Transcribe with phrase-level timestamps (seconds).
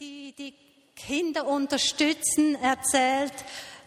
[0.00, 0.54] die die
[0.94, 3.32] Kinder unterstützen, erzählt,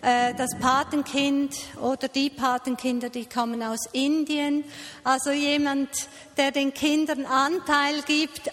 [0.02, 4.66] äh, das Patenkind oder die Patenkinder, die kommen aus Indien.
[5.06, 5.90] Also jemand,
[6.36, 8.52] der den Kindern Anteil gibt, äh,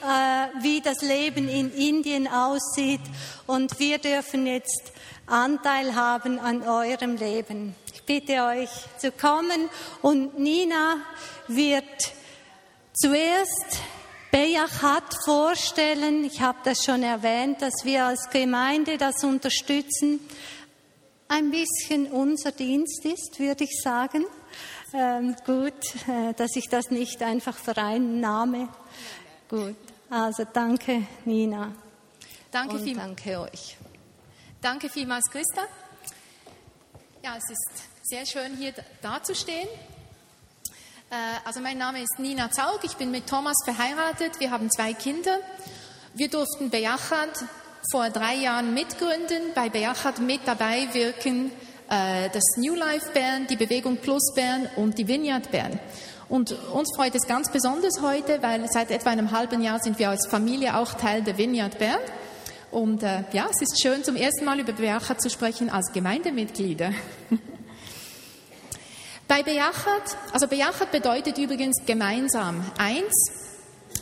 [0.60, 3.00] wie das Leben in Indien aussieht.
[3.48, 4.92] Und wir dürfen jetzt
[5.26, 7.74] Anteil haben an eurem Leben.
[7.92, 9.68] Ich bitte euch zu kommen
[10.00, 10.98] und Nina
[11.48, 12.12] wird
[12.92, 13.80] zuerst
[14.30, 16.24] Bejachat vorstellen.
[16.24, 20.20] Ich habe das schon erwähnt, dass wir als Gemeinde das unterstützen.
[21.28, 24.24] Ein bisschen unser Dienst ist, würde ich sagen.
[24.92, 25.72] Ähm, gut,
[26.08, 28.68] äh, dass ich das nicht einfach vereinnahme.
[29.48, 29.76] Gut,
[30.08, 31.72] also danke Nina.
[32.50, 33.06] Danke und vielmals.
[33.06, 33.76] danke euch.
[34.60, 35.62] Danke vielmals, Christa.
[37.22, 38.72] Ja, es ist sehr schön, hier
[39.02, 39.68] dazustehen.
[41.10, 41.14] Äh,
[41.46, 45.38] also mein Name ist Nina Zaug, ich bin mit Thomas verheiratet, wir haben zwei Kinder.
[46.12, 47.44] Wir durften Bejachat
[47.90, 51.50] vor drei Jahren mitgründen, bei Bejachat mit dabei wirken
[51.88, 55.80] äh, das New Life Bern, die Bewegung Plus Bern und die Vineyard Bern.
[56.28, 60.10] Und uns freut es ganz besonders heute, weil seit etwa einem halben Jahr sind wir
[60.10, 62.00] als Familie auch Teil der Vineyard Bern.
[62.70, 66.92] Und äh, ja, es ist schön, zum ersten Mal über Bejachat zu sprechen als Gemeindemitglieder.
[69.28, 73.30] Bei Bejachat, also Bejachat bedeutet übrigens gemeinsam eins.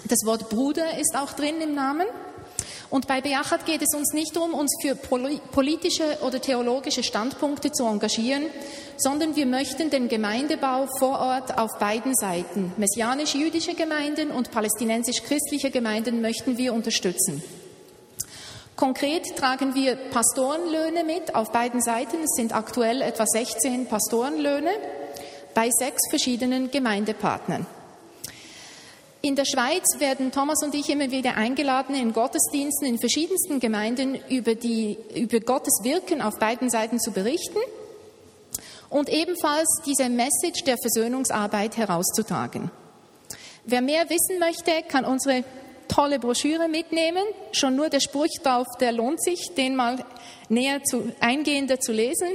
[0.05, 2.07] Das Wort Bruder ist auch drin im Namen.
[2.91, 7.85] Und bei Bejachat geht es uns nicht darum, uns für politische oder theologische Standpunkte zu
[7.87, 8.45] engagieren,
[8.99, 16.21] sondern wir möchten den Gemeindebau vor Ort auf beiden Seiten, messianisch-jüdische Gemeinden und palästinensisch-christliche Gemeinden,
[16.21, 17.43] möchten wir unterstützen.
[18.77, 22.23] Konkret tragen wir Pastorenlöhne mit auf beiden Seiten.
[22.23, 24.71] Es sind aktuell etwa 16 Pastorenlöhne
[25.57, 27.67] bei sechs verschiedenen Gemeindepartnern.
[29.23, 34.21] In der Schweiz werden Thomas und ich immer wieder eingeladen, in Gottesdiensten in verschiedensten Gemeinden
[34.29, 37.59] über, die, über Gottes Wirken auf beiden Seiten zu berichten
[38.91, 42.71] und ebenfalls diese Message der Versöhnungsarbeit herauszutragen.
[43.65, 45.43] Wer mehr wissen möchte, kann unsere
[45.89, 47.23] tolle Broschüre mitnehmen.
[47.53, 50.05] Schon nur der Spruch drauf, der lohnt sich, den mal
[50.49, 52.29] näher zu, eingehender zu lesen.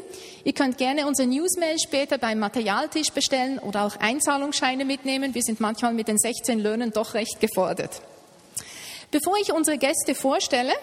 [0.44, 5.34] Ihr könnt gerne unser Newsmail später beim Materialtisch bestellen oder auch Einzahlungsscheine mitnehmen.
[5.34, 8.02] Wir sind manchmal mit den 16 Löhnen doch recht gefordert.
[9.12, 10.74] Bevor ich unsere Gäste vorstelle,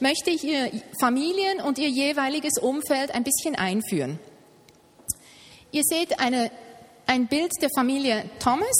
[0.00, 4.18] möchte ich Ihr Familien und Ihr jeweiliges Umfeld ein bisschen einführen.
[5.72, 6.50] Ihr seht eine,
[7.06, 8.74] ein Bild der Familie Thomas.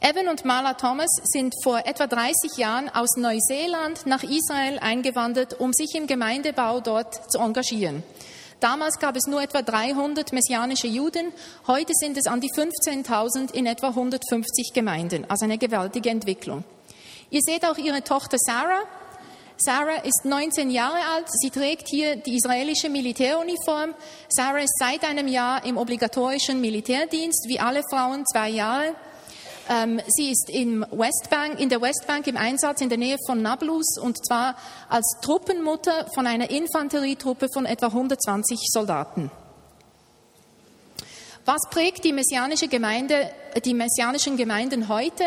[0.00, 5.72] Evan und Mala Thomas sind vor etwa 30 Jahren aus Neuseeland nach Israel eingewandert, um
[5.72, 8.02] sich im Gemeindebau dort zu engagieren.
[8.60, 11.32] Damals gab es nur etwa 300 messianische Juden,
[11.66, 16.64] heute sind es an die 15.000 in etwa 150 Gemeinden, also eine gewaltige Entwicklung.
[17.30, 18.82] Ihr seht auch ihre Tochter Sarah.
[19.58, 23.94] Sarah ist 19 Jahre alt, sie trägt hier die israelische Militäruniform.
[24.28, 28.94] Sarah ist seit einem Jahr im obligatorischen Militärdienst, wie alle Frauen zwei Jahre.
[29.68, 33.98] Ähm, sie ist im Westbank, in der Westbank im Einsatz in der Nähe von Nablus
[34.00, 34.56] und zwar
[34.88, 39.30] als Truppenmutter von einer Infanterietruppe von etwa 120 Soldaten.
[41.44, 43.30] Was prägt die messianische Gemeinde,
[43.64, 45.24] die messianischen Gemeinden heute?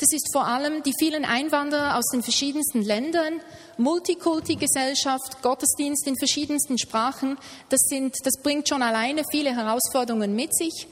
[0.00, 3.40] Das ist vor allem die vielen Einwanderer aus den verschiedensten Ländern,
[3.76, 7.36] Multikulti-Gesellschaft, Gottesdienst in verschiedensten Sprachen.
[7.68, 10.86] Das, sind, das bringt schon alleine viele Herausforderungen mit sich.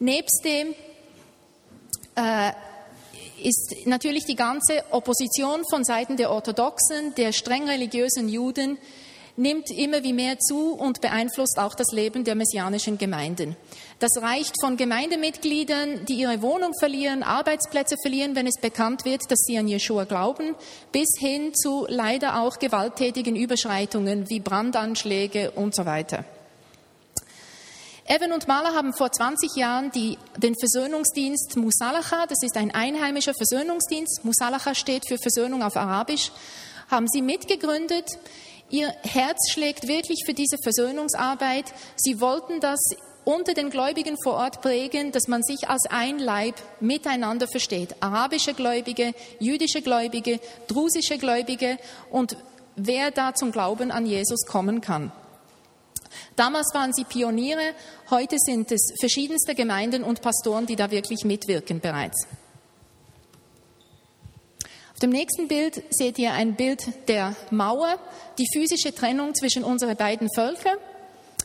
[0.00, 0.74] Nebst dem
[2.18, 2.52] äh,
[3.42, 8.78] ist natürlich die ganze Opposition von Seiten der Orthodoxen, der streng religiösen Juden,
[9.36, 13.54] nimmt immer wie mehr zu und beeinflusst auch das Leben der messianischen Gemeinden.
[14.00, 19.38] Das reicht von Gemeindemitgliedern, die ihre Wohnung verlieren, Arbeitsplätze verlieren, wenn es bekannt wird, dass
[19.46, 20.56] sie an Jeshua glauben,
[20.90, 26.24] bis hin zu leider auch gewalttätigen Überschreitungen wie Brandanschläge und so weiter.
[28.10, 33.34] Evan und Mala haben vor 20 Jahren die, den Versöhnungsdienst Musalacha, das ist ein einheimischer
[33.34, 36.32] Versöhnungsdienst, Musalacha steht für Versöhnung auf Arabisch,
[36.90, 38.18] haben sie mitgegründet.
[38.70, 41.66] Ihr Herz schlägt wirklich für diese Versöhnungsarbeit.
[41.96, 42.80] Sie wollten das
[43.24, 47.94] unter den Gläubigen vor Ort prägen, dass man sich als ein Leib miteinander versteht.
[48.00, 51.76] Arabische Gläubige, jüdische Gläubige, drusische Gläubige
[52.10, 52.38] und
[52.74, 55.12] wer da zum Glauben an Jesus kommen kann.
[56.36, 57.74] Damals waren sie Pioniere,
[58.10, 62.26] heute sind es verschiedenste Gemeinden und Pastoren, die da wirklich mitwirken bereits.
[64.92, 67.98] Auf dem nächsten Bild seht ihr ein Bild der Mauer,
[68.36, 70.76] die physische Trennung zwischen unseren beiden Völkern.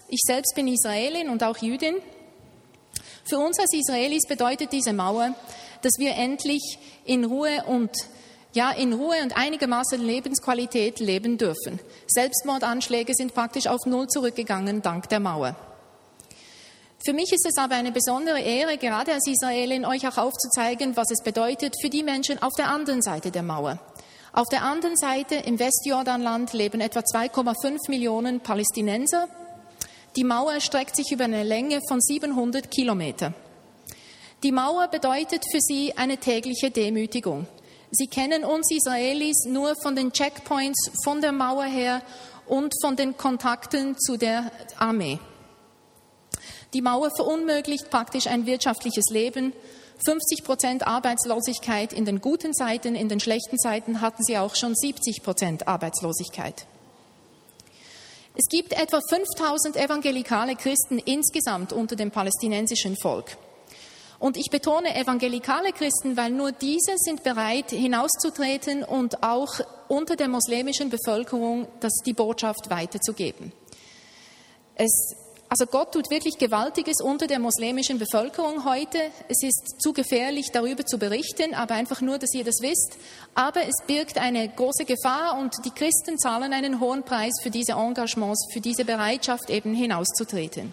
[0.07, 1.97] Ich selbst bin Israelin und auch Jüdin.
[3.23, 5.35] Für uns als Israelis bedeutet diese Mauer,
[5.83, 7.91] dass wir endlich in Ruhe und
[8.53, 11.79] ja in Ruhe und einigermaßen Lebensqualität leben dürfen.
[12.07, 15.55] Selbstmordanschläge sind praktisch auf Null zurückgegangen dank der Mauer.
[17.05, 21.11] Für mich ist es aber eine besondere Ehre, gerade als Israelin, euch auch aufzuzeigen, was
[21.11, 23.77] es bedeutet für die Menschen auf der anderen Seite der Mauer.
[24.31, 29.27] Auf der anderen Seite im Westjordanland leben etwa 2,5 Millionen Palästinenser.
[30.15, 33.33] Die Mauer streckt sich über eine Länge von 700 Kilometer.
[34.43, 37.47] Die Mauer bedeutet für sie eine tägliche Demütigung.
[37.95, 42.01] Sie kennen uns Israelis nur von den Checkpoints von der Mauer her
[42.47, 45.19] und von den Kontakten zu der Armee.
[46.73, 49.53] Die Mauer verunmöglicht praktisch ein wirtschaftliches Leben.
[50.07, 54.73] 50 Prozent Arbeitslosigkeit in den guten Zeiten, in den schlechten Zeiten hatten sie auch schon
[54.73, 56.65] 70 Prozent Arbeitslosigkeit.
[58.35, 63.37] Es gibt etwa 5000 evangelikale Christen insgesamt unter dem palästinensischen Volk.
[64.23, 69.59] Und ich betone evangelikale Christen, weil nur diese sind bereit, hinauszutreten und auch
[69.89, 73.51] unter der muslimischen Bevölkerung das, die Botschaft weiterzugeben.
[74.75, 75.13] Es,
[75.49, 78.97] also Gott tut wirklich Gewaltiges unter der muslimischen Bevölkerung heute.
[79.27, 82.97] Es ist zu gefährlich, darüber zu berichten, aber einfach nur, dass ihr das wisst.
[83.35, 87.73] Aber es birgt eine große Gefahr und die Christen zahlen einen hohen Preis für diese
[87.73, 90.71] Engagements, für diese Bereitschaft, eben hinauszutreten.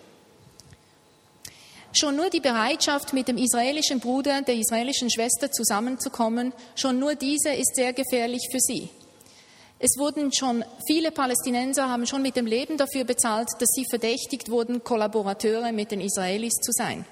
[1.93, 7.51] Schon nur die Bereitschaft, mit dem israelischen Bruder, der israelischen Schwester zusammenzukommen, schon nur diese
[7.51, 8.91] ist sehr gefährlich für sie.
[9.81, 14.51] Es wurden schon, viele Palästinenser haben schon mit dem Leben dafür bezahlt, dass sie verdächtigt
[14.51, 17.05] wurden, Kollaborateure mit den Israelis zu sein.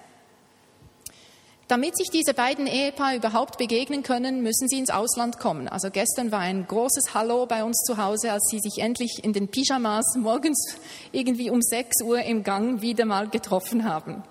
[1.67, 5.67] Damit sich diese beiden Ehepaare überhaupt begegnen können, müssen sie ins Ausland kommen.
[5.69, 9.33] Also gestern war ein großes Hallo bei uns zu Hause, als sie sich endlich in
[9.33, 10.77] den Pyjamas morgens
[11.11, 14.23] irgendwie um 6 Uhr im Gang wieder mal getroffen haben.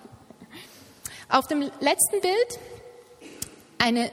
[1.29, 2.59] Auf dem letzten Bild
[3.79, 4.09] eine,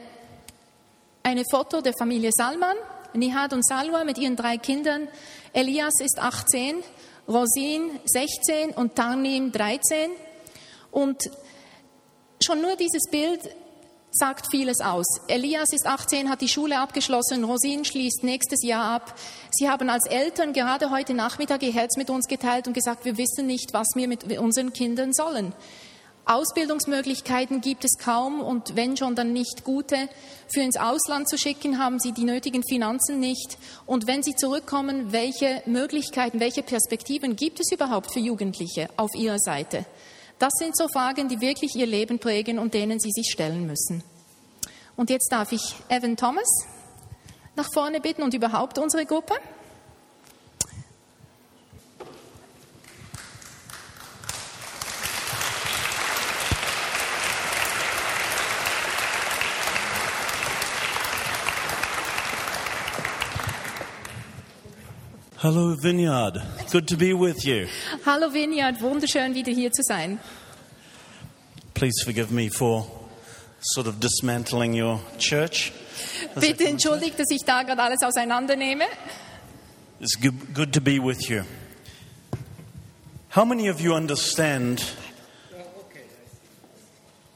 [1.23, 2.77] eine Foto der Familie Salman,
[3.13, 5.07] Nihad und Salwa mit ihren drei Kindern.
[5.53, 6.83] Elias ist 18,
[7.29, 10.11] Rosin 16 und Tarnim 13.
[10.91, 11.31] Und
[12.45, 13.41] schon nur dieses Bild
[14.11, 15.07] sagt vieles aus.
[15.29, 19.15] Elias ist 18, hat die Schule abgeschlossen, Rosin schließt nächstes Jahr ab.
[19.53, 23.17] Sie haben als Eltern gerade heute Nachmittag ihr Herz mit uns geteilt und gesagt, wir
[23.19, 25.53] wissen nicht, was wir mit unseren Kindern sollen.
[26.27, 30.09] Ausbildungsmöglichkeiten gibt es kaum und wenn schon, dann nicht gute.
[30.49, 33.59] Für ins Ausland zu schicken, haben sie die nötigen Finanzen nicht.
[33.85, 39.39] Und wenn sie zurückkommen, welche Möglichkeiten, welche Perspektiven gibt es überhaupt für Jugendliche auf ihrer
[39.39, 39.85] Seite?
[40.39, 44.03] Das sind so Fragen, die wirklich ihr Leben prägen und denen sie sich stellen müssen.
[44.97, 46.49] Und jetzt darf ich Evan Thomas
[47.57, 49.35] nach vorne bitten und überhaupt unsere Gruppe.
[65.45, 66.41] Hello, Vineyard.
[66.71, 67.69] Good to be with you.
[68.07, 70.19] Hallo Vineyard, wunderschön wieder hier zu sein.
[71.75, 72.87] Please forgive me for
[73.61, 75.71] sort of dismantling your church.
[76.41, 78.87] Bitte entschuldigt, dass ich da gerade alles auseinandernehme.
[80.01, 81.45] It's good, good to be with you.
[83.37, 84.83] How many of you understand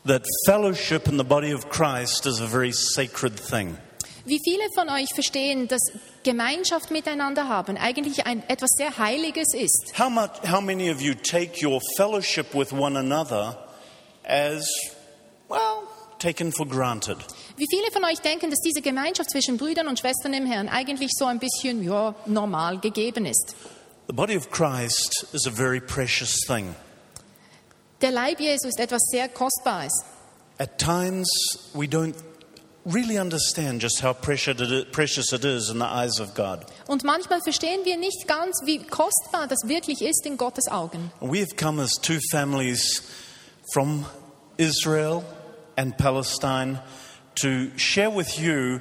[0.07, 3.77] that fellowship in the body of Christ is a very sacred thing?
[4.29, 5.81] Wie viele von euch verstehen, dass
[6.23, 9.95] Gemeinschaft miteinander haben eigentlich ein, etwas sehr Heiliges ist?
[9.99, 13.57] How, much, how many of you take your fellowship with one another
[14.25, 14.69] as,
[15.49, 17.17] well, taken for granted?
[17.57, 21.13] Wie viele von euch denken, dass diese Gemeinschaft zwischen Brüdern und Schwestern im Herrn eigentlich
[21.17, 23.57] so ein bisschen ja, normal gegeben ist?
[24.09, 26.75] The body of Christ is a very precious thing.
[28.03, 30.05] Der Leib Jesu ist etwas sehr Kostbares.
[30.59, 31.31] At times,
[31.73, 32.15] we don't
[32.89, 36.65] really understand just how precious it is in the eyes of God.
[36.87, 41.11] Und manchmal verstehen wir nicht ganz, wie kostbar das wirklich ist in Gottes Augen.
[41.21, 43.03] We have come as two families
[43.73, 44.07] from
[44.57, 45.25] Israel
[45.77, 46.81] and Palestine
[47.37, 48.81] to share with you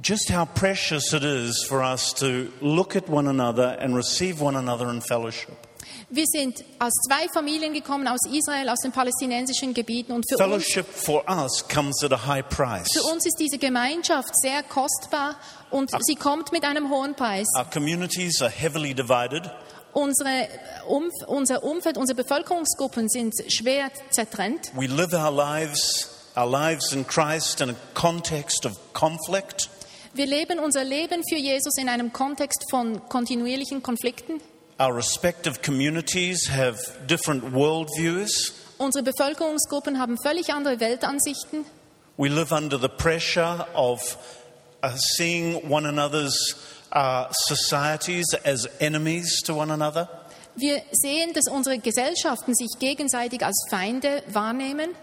[0.00, 4.56] just how precious it is for us to look at one another and receive one
[4.56, 5.66] another in fellowship.
[6.12, 10.42] Wir sind als zwei Familien gekommen aus Israel, aus den palästinensischen Gebieten und für uns,
[10.42, 12.88] Fellowship for us comes at a high price.
[12.92, 15.36] für uns ist diese Gemeinschaft sehr kostbar
[15.70, 17.46] und sie kommt mit einem hohen Preis.
[17.56, 19.48] Our communities are heavily divided.
[19.92, 20.48] Unsere
[20.88, 24.72] Umf unser Umfeld, unsere Bevölkerungsgruppen sind schwer zertrennt.
[24.74, 29.70] We live our lives, our lives in Christ in a context of conflict.
[30.12, 34.40] Wir leben unser Leben für Jesus in einem Kontext von kontinuierlichen Konflikten.
[34.80, 38.54] Our respective communities have different worldviews.
[38.78, 41.66] Unsere Bevölkerungsgruppen haben völlig andere Weltansichten.
[42.16, 44.16] We live under the pressure of
[44.82, 46.54] uh, seeing one another's
[46.92, 50.08] uh, societies as enemies to one another.
[50.56, 54.94] Wir sehen, dass unsere Gesellschaften sich gegenseitig als Feinde wahrnehmen.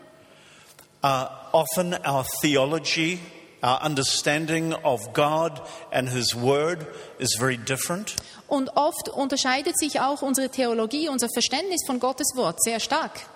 [1.03, 3.19] Uh, often our theology,
[3.63, 5.61] our understanding of God
[5.91, 6.85] and His Word
[7.19, 8.15] is very different.
[8.47, 13.27] Und oft unterscheidet sich auch unsere Theologie, unser Verständnis von Gottes Wort sehr stark.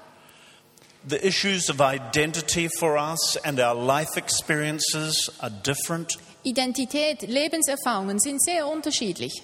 [1.07, 6.17] The issues of identity for us and our life experiences are different.
[6.43, 9.41] Identität, Lebenserfahrungen sind sehr unterschiedlich.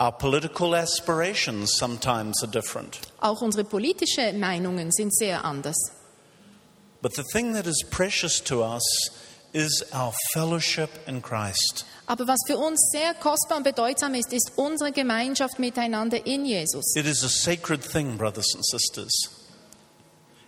[0.00, 3.00] Our political aspirations sometimes are different.
[3.20, 5.76] Auch unsere politischen Meinungen sind sehr anders.
[7.04, 8.82] But the thing that is precious to us
[9.52, 11.84] is our fellowship in Christ.
[12.06, 16.96] Aber was für uns sehr kostbar und bedeutsam ist, ist unsere Gemeinschaft miteinander in Jesus.
[16.96, 19.12] It is a sacred thing, brothers and sisters.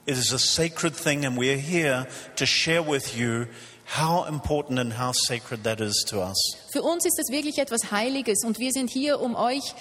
[0.06, 3.48] It is a sacred thing, and we are here to share with you
[3.84, 6.38] how important and how sacred that is to us.
[6.72, 9.74] Für uns ist es wirklich etwas Heiliges und wir sind hier, um euch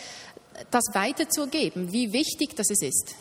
[0.72, 3.16] das weiterzugeben, wie wichtig das ist.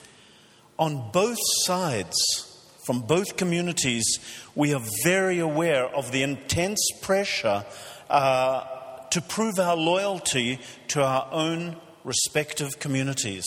[0.77, 2.54] On both sides,
[2.85, 4.19] from both communities,
[4.55, 7.65] we are very aware of the intense pressure
[8.11, 8.65] uh,
[9.11, 13.45] to prove our loyalty to our own respective communities.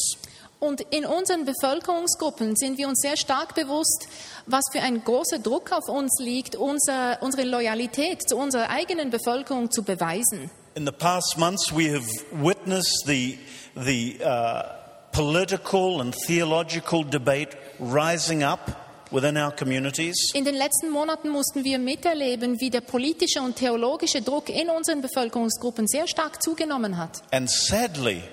[0.59, 4.07] Und in unseren Bevölkerungsgruppen sind wir uns sehr stark bewusst,
[4.47, 9.69] was für ein großer Druck auf uns liegt, unser, unsere Loyalität zu unserer eigenen Bevölkerung
[9.69, 10.49] zu beweisen.
[10.73, 13.37] In the past months, we have witnessed the,
[13.75, 14.63] the uh,
[15.11, 18.86] political and theological debate rising up within our communities.
[19.11, 25.01] In den letzten Monaten mussten wir miterleben, wie der politische und theologische Druck in unseren
[25.01, 27.21] Bevölkerungsgruppen sehr stark zugenommen hat.
[27.31, 28.23] And sadly,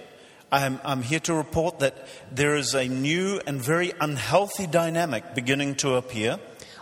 [0.51, 1.95] I'm, I'm here to report that
[2.35, 6.39] there is a new and very unhealthy dynamic beginning to appear.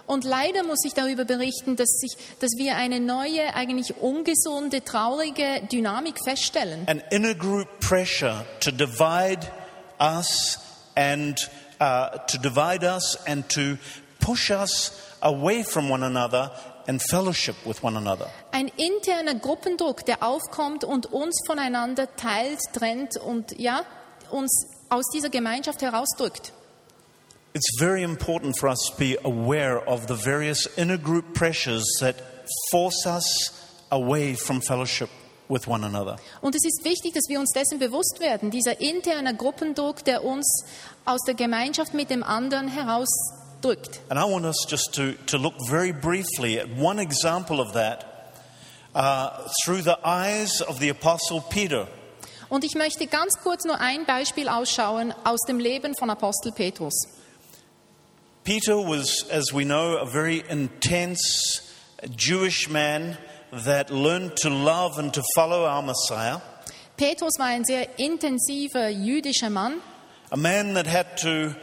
[0.07, 5.63] Und leider muss ich darüber berichten, dass, sich, dass wir eine neue, eigentlich ungesunde, traurige
[5.71, 6.87] Dynamik feststellen.
[6.87, 9.47] An inner group pressure to divide
[9.99, 10.59] us
[10.97, 11.51] and
[11.83, 13.77] uh, to divide us and to
[14.21, 16.51] push us away from one another
[16.87, 18.29] and fellowship with one another.
[18.53, 23.85] Ein interner Gruppendruck, der aufkommt und uns voneinander teilt, trennt und ja,
[24.31, 26.53] uns aus dieser Gemeinschaft herausdrückt.
[27.55, 32.17] It's very important for us to be aware of the various inner group pressures that
[32.71, 33.53] force us
[33.91, 35.11] away from fellowship
[35.53, 36.17] with one another.
[36.41, 40.65] Und es ist wichtig, dass wir uns dessen bewusst werden, dieser interne Gruppendruck, der uns
[41.05, 44.01] aus der Gemeinschaft mit dem anderen herausdrückt.
[44.09, 48.33] And I want us just to, to look very briefly at one example of that
[48.95, 51.87] uh, through the eyes of the Apostle Peter.
[52.49, 56.93] Und ich möchte ganz kurz nur ein Beispiel ausschauen aus dem Leben von Apostel Petrus.
[58.45, 61.63] Peter was, as we know, a very intense
[62.17, 63.17] Jewish man
[63.53, 66.41] that learned to love and to follow our Messiah.
[66.97, 69.81] Petrus war ein sehr intensiver jüdischer Mann,
[70.31, 71.55] A man that had to,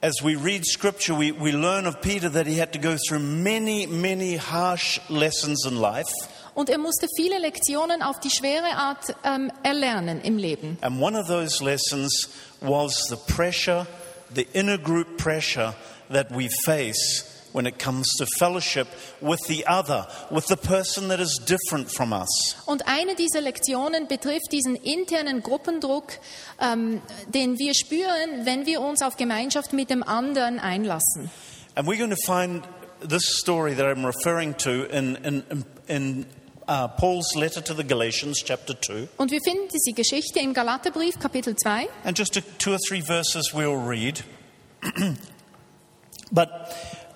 [0.00, 3.18] as we read scripture, we, we learn of Peter that he had to go through
[3.18, 6.08] many, many harsh lessons in life.
[6.54, 10.78] und er musste viele Lektionen auf die schwere Art ähm, erlernen im Leben.
[10.80, 12.28] And one of those lessons
[12.60, 13.86] was the pressure,
[14.34, 15.74] the inner group pressure
[16.10, 18.88] that we face when it comes to fellowship
[19.20, 22.56] with the other, with the person that is different from us.
[22.66, 26.18] Und eine dieser Lektionen betrifft diesen internen Gruppendruck,
[26.60, 31.30] ähm, den wir spüren, wenn wir uns auf Gemeinschaft mit dem anderen einlassen.
[31.74, 32.64] And we're going to find
[33.00, 36.26] this story that I'm referring to in, in, in,
[36.68, 39.08] uh, Paul's letter to the Galatians, chapter 2.
[39.16, 41.88] Und wir finden diese Geschichte im Galaterbrief, Kapitel 2.
[42.04, 44.22] And just two or three verses we'll read.
[46.32, 46.48] but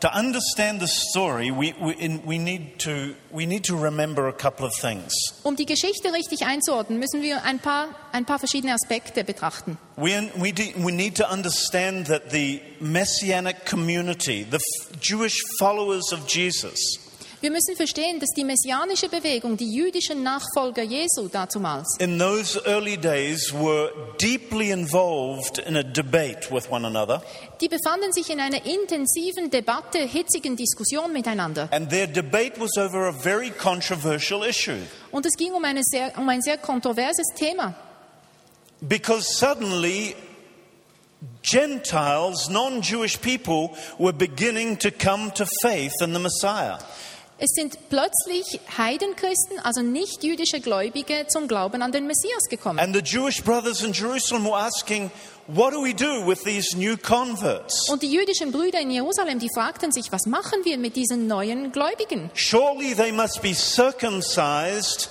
[0.01, 4.67] to understand the story, we, we, we, need to, we need to remember a couple
[4.67, 5.13] of things.
[5.45, 9.79] Um die Geschichte richtig einzuordnen, müssen wir ein paar, ein paar verschiedene Aspekte betrachten.
[9.97, 14.61] We, we, de- we need to understand that the Messianic community, the
[15.01, 16.79] Jewish followers of Jesus,
[17.47, 22.97] Wir müssen verstehen, dass die messianische Bewegung, die jüdischen Nachfolger Jesu dazumals, in those early
[22.97, 27.23] days were deeply involved in a debate with one another.
[27.61, 31.69] die befanden sich in einer intensiven Debatte, hitzigen Diskussion miteinander.
[31.71, 34.83] And their debate was over a very controversial issue.
[35.13, 37.77] Und es ging um, eine sehr, um ein sehr kontroverses Thema.
[38.81, 40.17] Because suddenly,
[41.45, 46.79] Gentiles, non Jewish people, were beginning to come to faith in the Messiah.
[47.39, 52.79] Es sind plötzlich Heidenchristen, also nicht jüdische Gläubige, zum Glauben an den Messias gekommen.
[52.79, 55.11] And the Jewish brothers in Jerusalem were asking,
[55.49, 57.89] What do we do with these new converts?
[57.91, 61.71] Und die jüdischen Brüder in Jerusalem, die fragten sich, was machen wir mit diesen neuen
[61.73, 62.31] Gläubigen?
[62.35, 65.09] Surely they must be circumcised.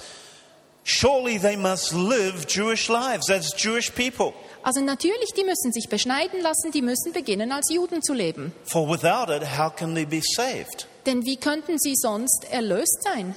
[0.88, 4.34] Surely they must live Jewish lives as Jewish people.
[4.62, 8.54] Also natürlich, die müssen sich beschneiden lassen, die müssen beginnen als Juden zu leben.
[8.66, 10.88] For without it, how can they be saved?
[11.08, 13.36] Denn wie könnten sie sonst erlöst sein?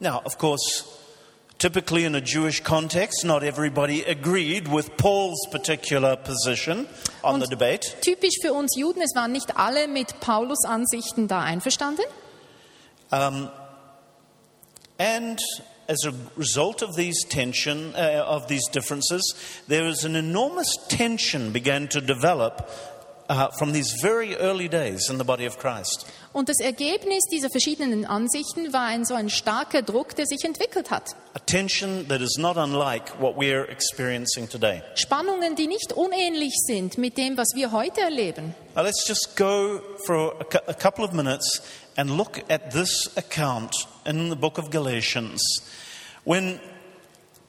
[0.00, 0.84] Now, of course,
[1.58, 6.86] typically in a Jewish context, not everybody agreed with Paul's particular position
[7.22, 8.00] on the Und debate.
[8.00, 12.04] typisch für uns Juden, es waren nicht alle mit Paulus Ansichten da einverstanden.
[13.10, 13.48] Um,
[14.98, 15.40] and
[15.88, 19.34] as a result of these tension, uh, of these differences,
[19.68, 22.70] there was an enormous tension began to develop
[23.28, 26.06] uh, from these very early days in the body of Christ.
[26.32, 30.90] Und das Ergebnis dieser verschiedenen Ansichten war ein so ein starker Druck, der sich entwickelt
[30.90, 31.16] hat.
[31.34, 34.82] A tension that is not unlike what we're experiencing today.
[34.94, 38.54] Spannungen, die nicht unähnlich sind mit dem, was wir heute erleben.
[38.76, 41.62] Now let's just go for a, a couple of minutes
[41.96, 45.42] and look at this account in the book of Galatians.
[46.28, 46.60] When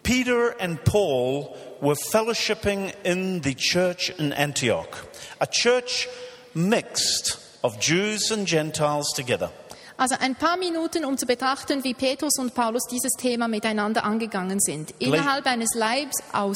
[0.04, 5.06] Peter and Paul were fellowshipping in the church in Antioch,
[5.42, 6.08] a church
[6.56, 9.52] mixed of Jews and Gentiles together.
[9.98, 14.62] Also ein paar Minuten, um zu betrachten, wie Petrus und Paulus dieses Thema miteinander angegangen
[14.62, 14.94] sind.
[15.00, 16.56] Innerhalb eines Leibs aus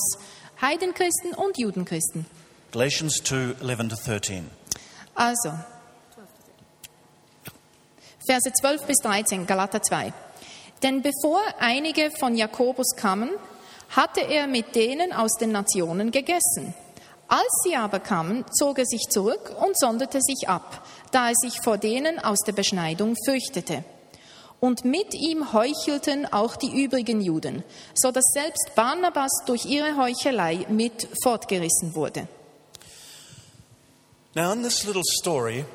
[0.62, 2.26] Heidenchristen und Judenchristen.
[2.72, 4.50] Galatians 2 11 to 13.
[5.14, 5.52] Also,
[8.26, 10.14] Verse 12 bis 13, Galater 2.
[10.84, 13.30] Denn bevor einige von Jakobus kamen,
[13.90, 16.74] hatte er mit denen aus den Nationen gegessen.
[17.30, 21.62] Als sie aber kamen, zog er sich zurück und sonderte sich ab, da er sich
[21.64, 23.84] vor denen aus der Beschneidung fürchtete.
[24.60, 27.64] Und mit ihm heuchelten auch die übrigen Juden,
[27.96, 32.28] so dass selbst Barnabas durch ihre Heuchelei mit fortgerissen wurde.
[34.36, 35.66] Now, in this little story,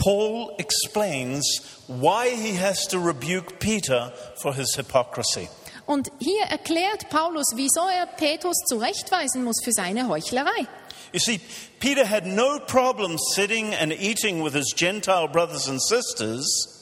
[0.00, 1.44] Paul explains
[1.86, 5.48] why he has to rebuke Peter for his hypocrisy.
[5.86, 10.66] Und hier erklärt Paulus, wieso er Petrus zurechtweisen muss für seine Heuchlerei.
[11.12, 11.40] You see,
[11.80, 16.79] Peter had no problem sitting and eating with his Gentile brothers and sisters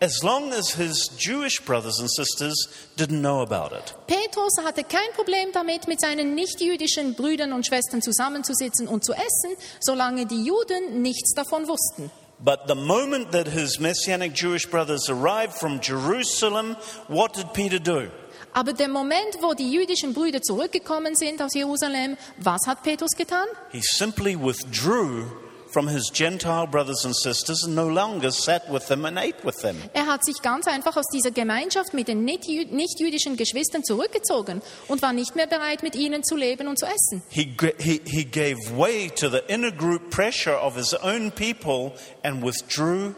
[0.00, 2.54] as long as his Jewish brothers and sisters
[2.96, 3.94] didn't know about it.
[4.06, 9.56] Petrus hatte kein Problem damit, mit seinen nichtjüdischen Brüdern und Schwestern zusammenzusitzen und zu essen,
[9.80, 12.10] solange die Juden nichts davon wussten.
[12.38, 16.76] But the moment that his Messianic Jewish brothers arrived from Jerusalem,
[17.08, 18.10] what did Peter do?
[18.52, 23.46] Aber der Moment, wo die jüdischen Brüder zurückgekommen sind aus Jerusalem, was hat Petrus getan?
[23.70, 25.24] He simply withdrew
[25.70, 29.56] from his Gentile brothers and sisters and no longer sat with them and ate with
[29.62, 29.76] them.
[29.92, 35.02] Er hat sich ganz einfach aus dieser Gemeinschaft mit den nicht- nichtjüdischen Geschwistern zurückgezogen und
[35.02, 37.22] war nicht mehr bereit, mit ihnen zu leben und zu essen.
[37.28, 42.42] He, he, he gave way to the inner group pressure of his own people and
[42.44, 43.14] withdrew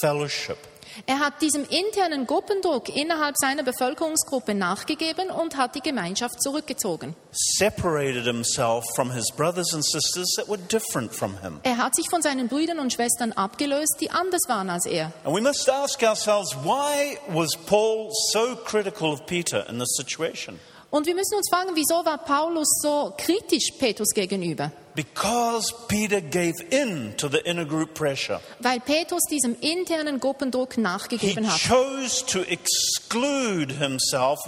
[0.00, 0.58] fellowship.
[1.06, 7.14] Er hat diesem internen Gruppendruck innerhalb seiner Bevölkerungsgruppe nachgegeben und hat die Gemeinschaft zurückgezogen.
[7.32, 11.60] Separated himself from his brothers and sisters that were different from him.
[11.62, 15.12] Er hat sich von seinen Brüdern und Schwestern abgelöst, die anders waren als er.
[15.24, 20.58] And we must ask ourselves why was Paul so critical of Peter in this situation?
[20.90, 24.72] Und wir müssen uns fragen, wieso war Paulus so kritisch Petrus gegenüber?
[24.96, 28.40] Because Peter gave in to the inner group pressure.
[28.58, 31.60] Weil Petrus diesem internen Gruppendruck He nachgegeben hat.
[31.60, 34.40] chose to exclude himself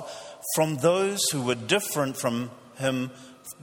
[0.56, 3.10] from those who were different from him,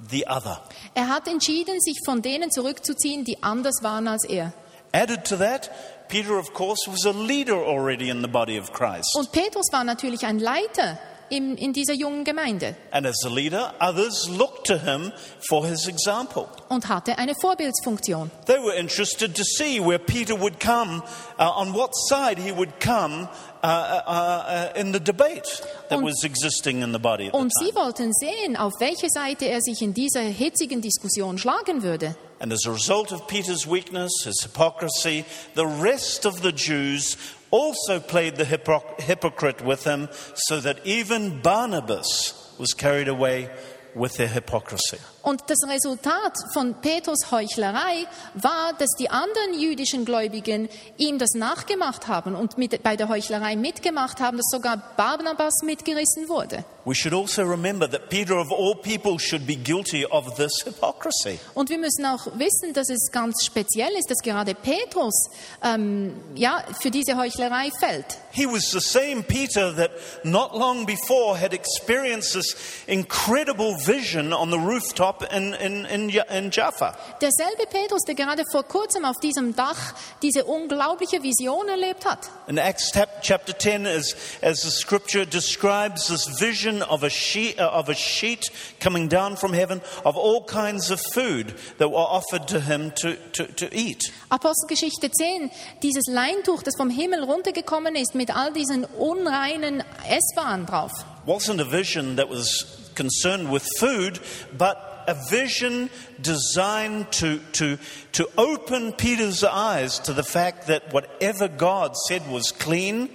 [0.10, 0.62] the other.
[0.96, 4.54] Er hat entschieden, sich von denen zurückzuziehen, die anders waren als er.
[4.94, 5.70] Added to that,
[6.08, 9.13] Peter, of course, was a leader already in the body of Christ.
[9.15, 10.98] Und Petrus war natürlich ein Leiter
[11.30, 15.12] in, in dieser jungen Gemeinde And as a leader, others looked to him
[15.48, 16.48] for his example.
[16.70, 18.32] und hatte eine Vorbildsfunktion.
[18.46, 21.02] They were interested to see where Peter would come,
[21.39, 23.28] uh, on what side he would come
[23.63, 27.38] uh, uh, uh, in the debate that Und- was existing in the body at the
[27.38, 27.86] Und sie time.
[27.86, 32.15] wollten sehen, auf welche Seite er sich in dieser hitzigen Diskussion schlagen würde.
[32.42, 37.18] And as a result of Peter's weakness, his hypocrisy, the rest of the Jews
[37.52, 43.50] also played the hypoc- hypocrite with him, so that even Barnabas was carried away
[43.95, 44.97] with their hypocrisy.
[45.21, 52.08] Und das Resultat von Petrus Heuchlerei war, dass die anderen jüdischen Gläubigen ihm das nachgemacht
[52.08, 56.63] haben und mit, bei der Heuchlerei mitgemacht haben, dass sogar Barnabas mitgerissen wurde.
[56.86, 61.38] We should also remember that Peter, of all people, should be guilty of this hypocrisy.
[61.54, 65.30] Und wir müssen auch wissen, dass es ganz speziell ist, dass gerade Petrus
[65.62, 68.06] ähm, ja, für diese Heuchlerei fällt.
[68.32, 69.91] He was the same Peter that
[70.23, 72.56] not long before had experienced this
[72.88, 76.95] incredible vision on the rooftop in, in, in, in Jaffa.
[77.21, 82.30] Derselbe Petrus, der gerade vor kurzem auf diesem Dach diese unglaubliche Vision erlebt hat.
[82.47, 87.69] In Acts chapter 10, as, as the scripture describes this vision of a, sheet, uh,
[87.71, 92.47] of a sheet coming down from heaven of all kinds of food that were offered
[92.47, 94.12] to him to, to, to eat.
[94.30, 100.91] Apostelgeschichte 10, dieses Leintuch, das vom Himmel runtergekommen ist mit all diesen unreinen Esswaren drauf.
[101.25, 104.20] Wasn't a vision that was concerned with food,
[104.58, 105.90] but a vision
[106.22, 107.78] designed to, to,
[108.12, 113.10] to open Peter's eyes to the fact that whatever God said was clean,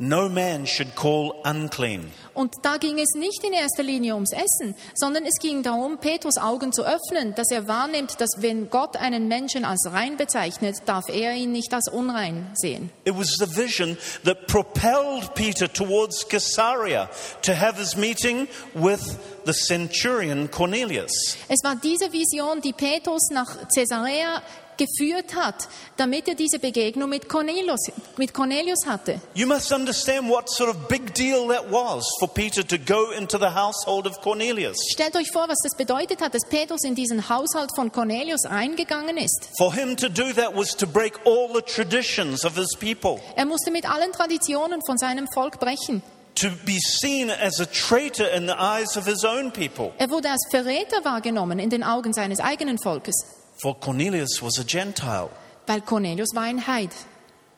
[0.00, 2.10] no man should call unclean.
[2.32, 6.38] Und da ging es nicht in erster Linie ums Essen, sondern es ging darum, Petrus
[6.38, 11.08] Augen zu öffnen, dass er wahrnimmt, dass wenn Gott einen Menschen als rein bezeichnet, darf
[11.08, 12.90] er ihn nicht als unrein sehen.
[13.04, 17.10] It was the vision that propelled Peter towards Caesarea
[17.42, 21.36] to have his meeting with the centurion Cornelius.
[21.48, 24.40] Es war diese Vision, die Petrus nach Caesarea
[24.80, 27.80] geführt hat, damit er diese Begegnung mit Cornelius,
[28.16, 29.20] mit Cornelius hatte.
[29.34, 33.38] You must understand what sort of big deal that was for Peter to go into
[33.38, 34.76] the household of Cornelius.
[34.92, 39.16] Stellt euch vor, was das bedeutet hat, dass Petrus in diesen Haushalt von Cornelius eingegangen
[39.18, 39.48] ist.
[39.58, 43.44] For him to do that was to break all the traditions of his people, Er
[43.46, 46.02] musste mit allen Traditionen von seinem Volk brechen.
[46.36, 49.92] to be seen as a traitor in the eyes of his own people.
[49.98, 53.14] Er wurde als Verräter wahrgenommen in den Augen seines eigenen Volkes,
[53.62, 55.30] For Cornelius was a Gentile.
[55.66, 56.90] weil Cornelius war ein Heid.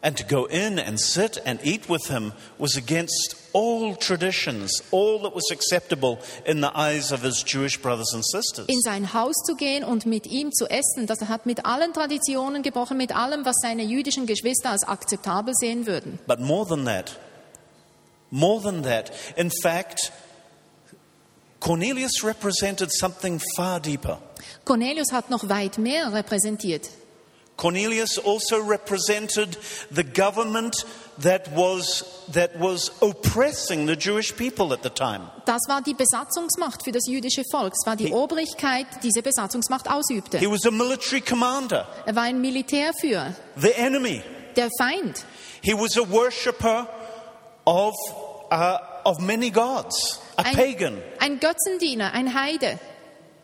[0.04, 5.20] And to go in and sit and eat with him was against all traditions, all
[5.22, 8.66] that was acceptable in the eyes of his Jewish brothers and sisters.
[8.66, 12.62] In sein Haus zu gehen und mit ihm zu essen, das hat mit allen Traditionen
[12.64, 16.18] gebrochen, mit allem, was seine jüdischen Geschwister als akzeptabel sehen würden.
[16.26, 17.16] But more than that,
[18.30, 20.10] more than that, in fact,
[21.62, 24.18] Cornelius represented something far deeper.
[24.64, 26.88] Cornelius hat noch weit mehr repräsentiert.
[27.56, 29.56] Cornelius also represented
[29.94, 30.74] the government
[31.20, 35.30] that was, that was oppressing the Jewish people at the time.
[35.44, 37.74] Das war die Besatzungsmacht für das jüdische Volk.
[37.78, 40.38] Es war die Obrigkeit, die diese Besatzungsmacht ausübte.
[40.38, 44.22] He was a military commander, Er war ein Militärführer, the enemy.
[44.56, 45.24] der Feind.
[45.62, 46.88] He was a worshipper
[47.66, 47.94] of,
[48.50, 51.02] uh, of many gods, a Ein, pagan.
[51.18, 52.78] ein Götzendiener, ein Heide.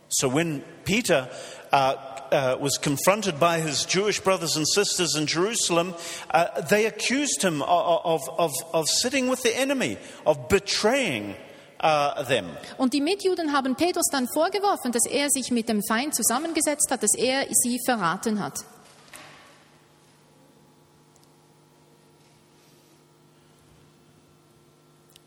[0.08, 1.28] So when Peter
[1.72, 1.94] uh,
[2.32, 5.94] uh, was confronted by his Jewish brothers and sisters in Jerusalem,
[6.30, 11.36] uh, they accused him of, of, of, sitting with the enemy, of betraying
[11.80, 12.46] uh, them.
[12.78, 17.02] Und die Mitjuden haben Petrus dann vorgeworfen, dass er sich mit dem Feind zusammengesetzt hat,
[17.02, 18.64] dass er sie verraten hat.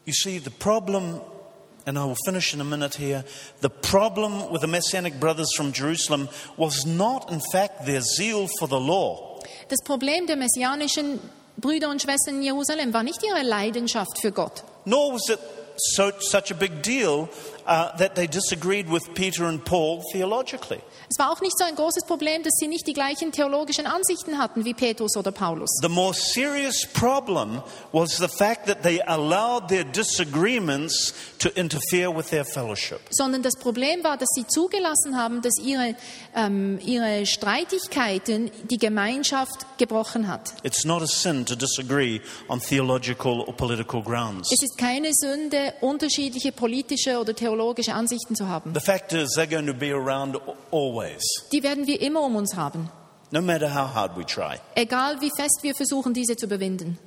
[0.03, 1.21] You see, the problem,
[1.85, 3.23] and I will finish in a minute here,
[3.61, 8.67] the problem with the Messianic brothers from Jerusalem was not, in fact, their zeal for
[8.67, 9.39] the law.
[9.69, 11.19] Das Problem der messianischen
[11.57, 14.63] Brüder und Schwestern in Jerusalem war nicht ihre Leidenschaft für Gott.
[14.85, 15.39] Nor was it
[15.77, 17.29] so, such a big deal
[17.71, 20.81] uh, that they disagreed with Peter and Paul theologically.
[21.09, 24.37] Es war auch nicht so ein großes Problem, dass sie nicht die gleichen theologischen Ansichten
[24.37, 25.69] hatten wie Petrus oder Paulus.
[25.81, 32.29] The more serious problem was the fact that they allowed their disagreements to interfere with
[32.29, 32.99] their fellowship.
[33.09, 35.95] Sondern das Problem war, dass sie zugelassen haben, dass ihre,
[36.35, 40.53] ähm, ihre Streitigkeiten die Gemeinschaft gebrochen hat.
[40.63, 44.49] It's not a sin to disagree on theological or political grounds.
[44.51, 47.60] Es ist keine Sünde, unterschiedliche politische oder theologische
[47.93, 48.73] Ansichten zu haben.
[48.73, 50.37] The fact is, they're going to be around
[50.71, 51.21] always,
[51.51, 52.89] Die werden wir immer um uns haben,
[53.31, 54.57] no matter how hard we try.
[54.75, 56.97] egal wie fest wir versuchen, diese zu überwinden.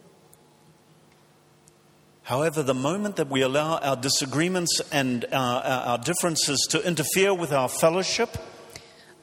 [2.26, 7.34] However, the moment that we allow our disagreements and our, our, our differences to interfere
[7.34, 8.30] with our fellowship,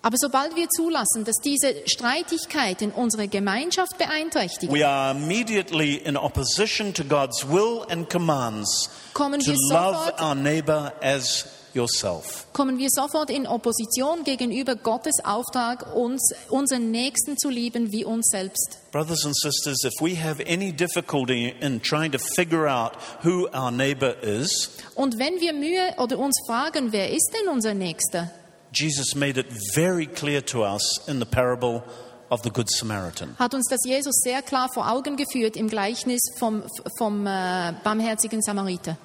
[0.03, 6.91] Aber sobald wir zulassen, dass diese Streitigkeiten unsere Gemeinschaft beeinträchtigen, we are immediately in opposition
[6.93, 12.47] to God's will and commands kommen to wir love sofort, our neighbor as yourself.
[12.51, 18.27] kommen wir sofort in Opposition gegenüber Gottes Auftrag, uns, unseren Nächsten zu lieben wie uns
[18.31, 18.79] selbst.
[18.91, 23.69] Brothers and sisters, if we have any difficulty in trying to figure out who our
[23.69, 28.31] neighbor is, Und wenn wir Mühe oder uns fragen, wer ist denn unser Nächster?
[28.73, 31.83] Jesus made it very clear to us in the parable
[32.29, 33.35] of the Good Samaritan.
[33.37, 36.63] Hat uns das Jesus sehr klar vor Augen geführt im Gleichnis vom,
[36.97, 38.97] vom äh, barmherzigen Samariter.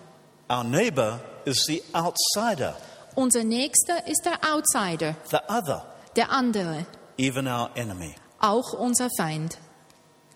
[0.49, 2.77] Our neighbor is the outsider,
[3.17, 6.87] Unser Nächster ist der Outsider, the other, der andere,
[7.19, 8.15] even our enemy.
[8.41, 9.59] auch unser Feind.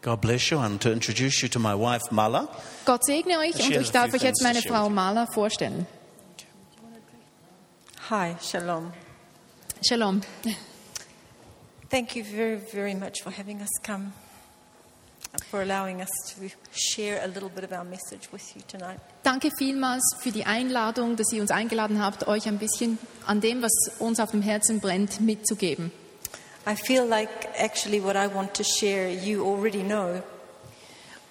[0.02, 0.58] God bless you.
[0.58, 2.48] I'm to introduce you to my wife, Mala.
[2.86, 4.88] Gott segne euch und ich darf euch jetzt meine Frau.
[4.88, 5.86] Mala vorstellen.
[8.08, 8.92] Hi, Shalom.
[9.82, 10.20] Shalom.
[11.88, 14.12] Thank you very, very much for having us come,
[15.50, 19.00] for allowing us to share a little bit of our message with you tonight.
[19.22, 23.62] Danke vielmals für die Einladung, dass ihr uns eingeladen habt, euch ein bisschen an dem,
[23.62, 25.90] was uns auf dem Herzen brennt, mitzugeben.
[26.66, 30.22] I feel like actually what I want to share you already know,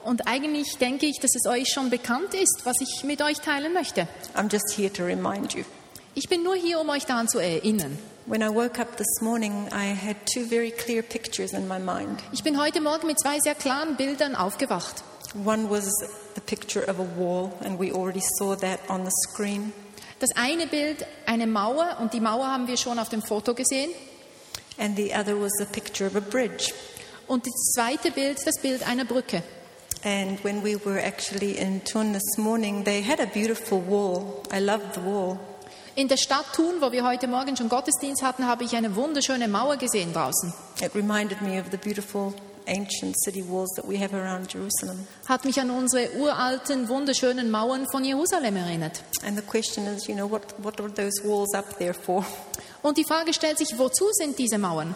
[0.03, 3.73] Und eigentlich denke ich, dass es euch schon bekannt ist, was ich mit euch teilen
[3.73, 4.07] möchte.
[4.33, 5.63] I'm just here to remind you.
[6.15, 7.99] Ich bin nur hier, um euch daran zu erinnern.
[8.29, 12.21] When I woke up this morning, I had two very clear pictures in my mind.
[12.31, 15.03] Ich bin heute Morgen mit zwei sehr klaren Bildern aufgewacht.
[15.33, 15.89] One was
[16.35, 19.73] the picture of a wall, and we already saw that on the screen.
[20.19, 23.89] Das eine Bild, eine Mauer, und die Mauer haben wir schon auf dem Foto gesehen.
[24.77, 26.71] And the other was a picture of a bridge.
[27.25, 29.41] Und das zweite Bild, das Bild einer Brücke.
[30.03, 34.43] And when we were actually in Tun this morning, they had a beautiful wall.
[34.53, 35.39] I loved the wall.
[35.99, 39.49] In der Stadt Thun, wo wir heute Morgen schon Gottesdienst hatten, habe ich eine wunderschöne
[39.49, 40.53] Mauer gesehen draußen.
[40.81, 42.33] It reminded me of the beautiful
[42.67, 45.05] ancient city walls that we have around Jerusalem.
[45.27, 49.03] Hat mich an unsere uralten, wunderschönen Mauern von Jerusalem erinnert.
[49.25, 52.25] And the question is, you know, what, what are those walls up there for?
[52.81, 54.95] Und die Frage stellt sich, wozu sind diese Mauern?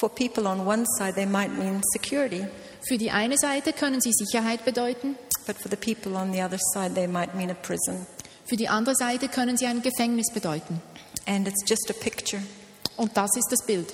[0.00, 2.48] For people on one side, they might mean security,
[2.88, 6.58] Für die eine Seite können sie Sicherheit bedeuten, but for the people on the other
[6.72, 8.08] side, they might mean a prison.
[8.44, 10.80] Für die andere Seite können sie ein Gefängnis bedeuten.
[11.26, 12.42] And it's just a picture.
[12.96, 13.92] Und das ist das Bild.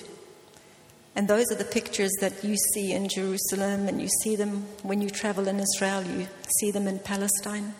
[1.15, 5.01] And those are the pictures that you see in Jerusalem, and you see them when
[5.01, 6.27] you travel in Israel, you
[6.59, 7.73] see them in Palestine.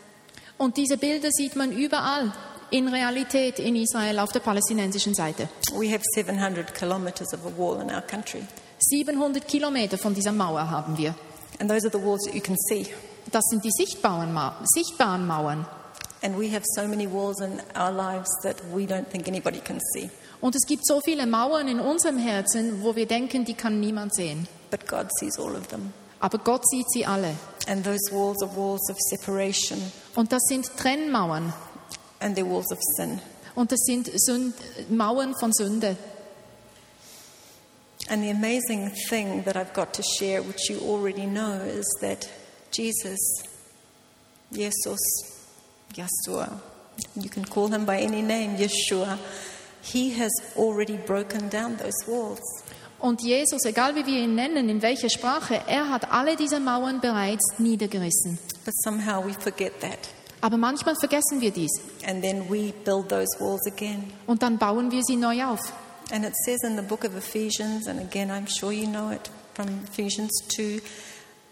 [0.58, 2.34] Und diese Bilder sieht man überall
[2.72, 5.48] in Realität in Israel auf der palästinensischen Seite.
[5.74, 8.44] We have 700 kilometers of a wall in our country.
[8.80, 11.16] 700 Kilometer von dieser Mauer haben wir.
[11.60, 12.88] And those are the walls that you can see.
[13.32, 15.66] Das sind die sichtbaren, Mau sichtbaren Mauern.
[16.22, 19.80] And we have so many walls in our lives that we don't think anybody can
[19.94, 20.10] see.
[20.42, 24.14] Und es gibt so viele Mauern in unserem Herzen, wo wir denken, die kann niemand
[24.16, 24.48] sehen.
[24.70, 25.94] But God sees all of them.
[26.20, 27.36] Aber Gott sieht sie alle.
[27.68, 29.80] And those walls are walls of separation
[30.16, 31.54] Und das sind Trennmauern.
[32.20, 33.22] and they're walls of sin.
[33.56, 34.56] Und das sind Sünd
[34.90, 35.96] Mauern von Sünde.
[38.10, 42.28] And the amazing thing that I've got to share, which you already know, is that
[42.72, 43.20] Jesus,
[44.52, 45.00] Jesus,
[45.94, 46.50] Yeshua,
[47.16, 49.18] you can call him by any name, Yeshua,
[49.82, 52.40] he has already broken down those walls.
[53.00, 57.00] Und Jesus, egal wie wir ihn nennen, in welcher Sprache, er hat alle diese Mauern
[57.00, 58.38] bereits niedergerissen.
[58.66, 60.10] But somehow we forget that.
[60.42, 61.72] Aber manchmal vergessen wir dies.
[62.06, 64.12] And then we build those walls again.
[64.28, 65.60] Und dann bauen wir sie neu auf.
[66.12, 69.30] And it says in the book of Ephesians, and again, I'm sure you know it
[69.54, 70.82] from Ephesians 2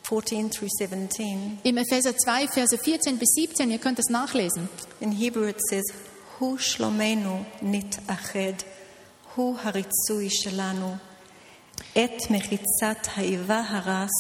[0.08, 1.60] 14 through 17.
[1.64, 4.70] Im Epheser 2, Verse 14 bis 17, ihr könnt es nachlesen.
[5.02, 5.84] In Hebrew it says,
[6.40, 8.64] Hu shlomenu nit ached,
[9.36, 10.98] hu haritzui shelanu,
[11.94, 14.14] et mechitzat haiva haras,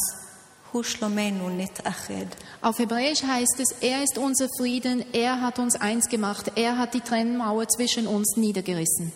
[0.73, 2.36] hu shlomenu nit ached.
[2.62, 6.95] Auf Hebräisch heißt es, er ist unser Frieden, er hat uns eins gemacht, er hat
[6.95, 9.13] die Trennmauer zwischen uns niedergerissen.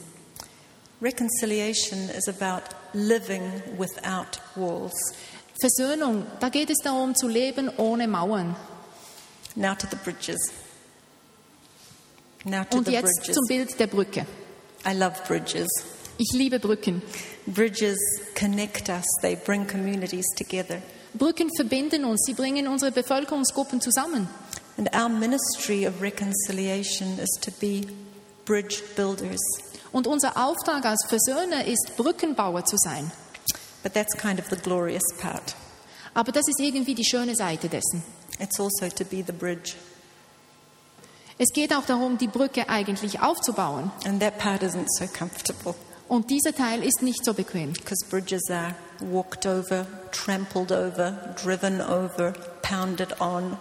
[1.02, 3.42] Reconciliation is about living
[3.78, 4.94] without walls.
[5.62, 8.56] Versöhnung, da geht es darum zu leben ohne Mauern.
[9.56, 10.40] Now to the bridges.
[12.44, 13.36] Now to Und the jetzt bridges.
[13.36, 14.26] zum Bild der Brücke.
[14.86, 15.68] I love bridges.
[16.18, 17.02] Ich liebe Brücken.
[17.46, 17.98] Bridges
[18.38, 20.82] connect us, they bring communities together.
[21.14, 24.28] Brücken verbinden uns, sie bringen unsere Bevölkerungsgruppen zusammen.
[24.78, 27.86] And our ministry of reconciliation is to be
[28.46, 29.42] bridge builders.
[29.92, 33.12] Und unser Auftrag als Versöhner ist, Brückenbauer zu sein.
[33.84, 35.56] But that's kind of the glorious part.
[36.14, 38.04] Aber das ist irgendwie die schöne Seite dessen.
[38.40, 39.74] It's also to be the bridge.
[41.38, 43.92] Es geht auch darum, die Brücke eigentlich aufzubauen.
[44.06, 45.74] And that part isn't so comfortable
[46.08, 47.74] Und dieser Teil ist nicht so bequem.
[47.74, 53.58] because bridges are walked over, trampled over, driven over, pounded on.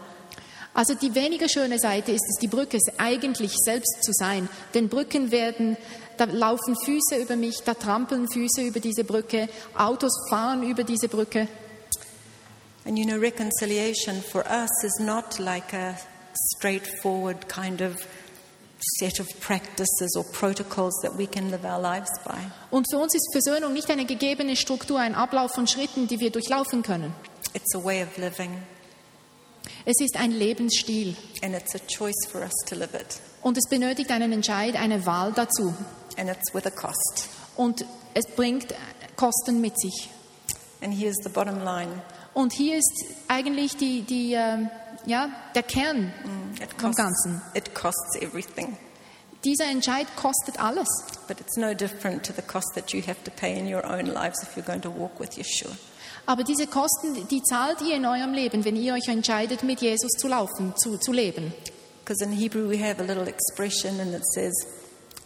[0.74, 4.48] Also die weniger schöne Seite ist es, die Brücke eigentlich selbst zu sein.
[4.74, 5.76] Denn Brücken werden,
[6.20, 11.08] da laufen Füße über mich, da trampeln Füße über diese Brücke, Autos fahren über diese
[11.08, 11.48] Brücke.
[12.84, 15.96] And you know, reconciliation for us is not like a
[16.56, 17.94] straightforward kind of
[18.98, 22.38] set of practices or protocols that we can live our lives by.
[22.70, 26.30] Und für uns ist Versöhnung nicht eine gegebene Struktur, ein Ablauf von Schritten, die wir
[26.30, 27.14] durchlaufen können.
[27.54, 28.62] It's a way of living,
[29.84, 33.20] Es ist ein Lebensstil and it's a choice for us to live it.
[33.42, 35.74] und es benötigt einen Entscheid, eine Wahl dazu.
[36.16, 37.28] And it's with a cost.
[37.56, 38.74] Und es bringt
[39.16, 40.10] Kosten mit sich.
[40.82, 42.02] And here's the bottom line
[42.34, 44.70] Und hier ist eigentlich die, die, ähm,
[45.06, 46.12] ja, der Kern
[46.60, 47.42] it vom costs, Ganzen.
[47.54, 48.76] it costs everything.
[49.44, 50.88] Dieser Entscheid kostet alles.
[51.26, 54.06] But it's no different to the cost that you have to pay in your own
[54.06, 55.74] lives if you're going to walk with Yeshua.
[56.26, 60.12] Aber diese Kosten, die zahlt ihr in eurem Leben, wenn ihr euch entscheidet, mit Jesus
[60.12, 61.52] zu laufen, zu, zu leben.
[62.04, 64.52] Because in Hebrew we have a little expression and it says,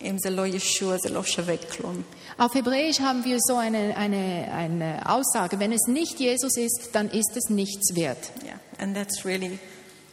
[0.01, 2.05] Em ze lo Yeshua ze lo shavek klum."
[2.37, 7.09] Auf Hebräisch haben wir so eine, eine, eine Aussage, wenn es nicht Jesus ist, dann
[7.09, 8.19] ist es nichts wert.
[8.45, 9.59] Yeah, and that's really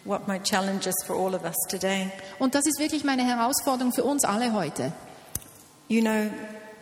[0.06, 2.12] what my challenge is for all of us today.
[2.40, 4.94] Und das ist wirklich meine Herausforderung für uns alle heute.
[5.88, 6.30] You know,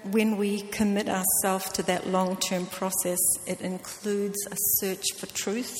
[0.03, 5.75] when we commit ourselves to that long term process, it includes a search for truth,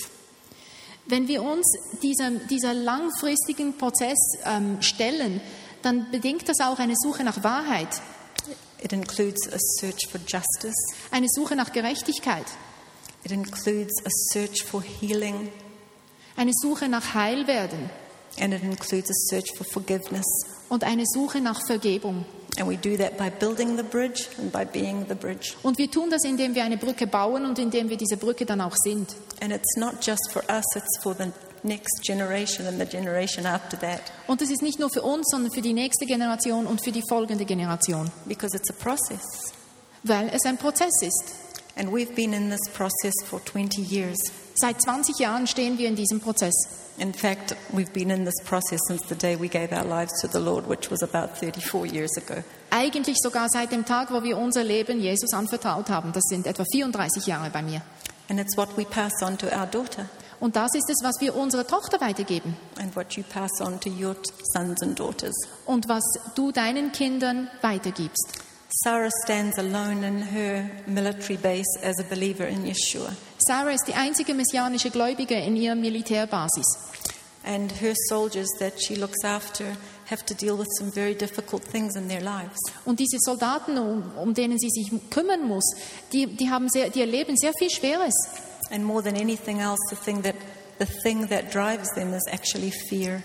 [1.09, 1.65] Wenn wir uns
[2.03, 5.41] diesem, dieser langfristigen Prozess ähm, stellen,
[5.81, 7.87] dann bedingt das auch eine Suche nach Wahrheit,
[8.83, 10.75] it includes a search for justice,
[11.09, 12.45] eine Suche nach Gerechtigkeit,
[13.23, 15.51] it includes a search for healing,
[16.35, 17.89] eine Suche nach Heilwerden.
[18.39, 20.25] And it includes a search for forgiveness.
[20.69, 22.25] Und eine Suche nach Vergebung.
[22.59, 25.53] And we do that by building the bridge and by being the bridge.
[25.63, 28.59] Und wir tun das, indem wir eine Brücke bauen und indem wir diese Brücke dann
[28.59, 29.15] auch sind.
[29.41, 31.31] And it's not just for us, it's for the
[31.63, 35.51] next generation and the generation after that Und es ist nicht nur für uns, sondern
[35.53, 39.23] für die nächste Generation und für die folgende Generation, because it's a process.
[40.03, 41.35] weil es ein Prozess ist.
[41.77, 44.17] And we've been in this process for 20 years.
[44.61, 46.53] Seit 20 Jahren stehen wir in diesem Prozess.
[46.97, 50.27] In fact, we've been in this process since the day we gave our lives to
[50.27, 52.43] the Lord, which was about 34 years ago.
[52.71, 56.11] Eigentlich sogar seit dem Tag, wo wir unser Leben Jesus anvertraut haben.
[56.11, 57.81] Das sind etwa 34 Jahre bei mir.
[58.29, 60.09] And it's what we pass on to our daughter
[60.41, 62.55] Und das ist es, was wir unserer Tochter weitergeben.
[62.77, 64.17] and what you pass on to your
[64.53, 65.35] sons and daughters.
[65.67, 66.03] Und was
[66.35, 68.39] du deinen Kindern weitergibst.
[68.69, 73.15] Sarah stands alone in her military base as a believer in Yeshua.
[73.49, 76.67] Sarah ist die einzige messianische Gläubige in ihrer Militärbasis.
[77.43, 79.65] And her soldiers that she looks after
[80.07, 82.59] have to deal with some very difficult things in their lives.
[82.85, 85.63] Und diese Soldaten, um, um denen sie sich kümmern muss,
[86.13, 88.13] die, die, haben sehr, die erleben sehr viel Schweres.
[88.69, 90.35] And more than anything else, the thing that
[90.77, 93.23] the thing that drives them is actually fear.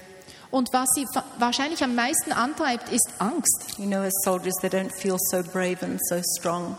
[0.51, 1.05] Und was sie
[1.39, 3.77] wahrscheinlich am meisten antreibt, ist Angst.
[3.77, 6.77] You know, as soldiers, they don't feel so brave and so strong.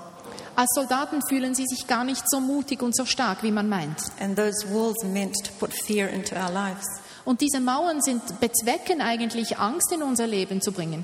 [0.56, 3.98] Als Soldaten fühlen sie sich gar nicht so mutig und so stark, wie man meint.
[4.20, 6.86] And those walls meant to put fear into our lives.
[7.26, 11.04] Und diese Mauern sind bezwecken eigentlich Angst in unser Leben zu bringen.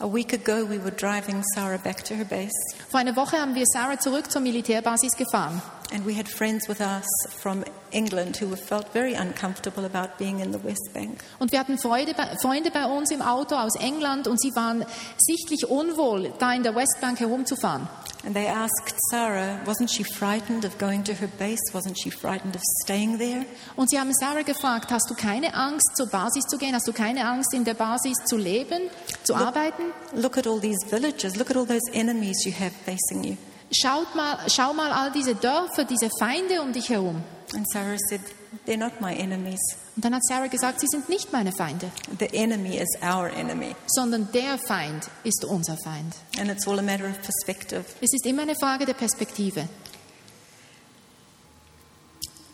[0.00, 2.52] A week ago, we were driving Sarah back to her base,
[2.88, 5.60] Vor einer Woche haben wir Sarah zurück zur Militärbasis gefahren.
[5.90, 7.06] and we had friends with us
[7.40, 11.24] from England who felt very uncomfortable about being in the West Bank.
[11.40, 14.84] Und wir hatten Freude Freunde bei uns im Auto aus England und sie waren
[15.16, 17.88] sichtlich unwohl, da in der Westbank herumzufahren.
[18.24, 21.60] And they asked Sarah, wasn't she frightened of going to her base?
[21.72, 23.46] Wasn't she frightened of staying there?
[23.76, 26.74] Und sie haben Sarah gefragt, hast du keine Angst, zur Basis zu gehen?
[26.74, 28.90] Hast du keine Angst, in der Basis zu leben,
[29.22, 29.92] zu arbeiten?
[30.14, 31.36] Look at all these villages.
[31.36, 33.36] Look at all those enemies you have facing you.
[33.70, 37.22] Schaut mal, schau mal all diese Dörfer, diese Feinde um dich herum.
[37.54, 38.20] And Sarah said,
[38.66, 39.60] They're not my enemies.
[39.96, 43.74] Und dann hat Sarah gesagt, sie sind nicht meine Feinde, The enemy is our enemy.
[43.86, 46.14] sondern der Feind ist unser Feind.
[46.38, 47.84] And it's all a matter of perspective.
[48.00, 49.68] Es ist immer eine Frage der Perspektive.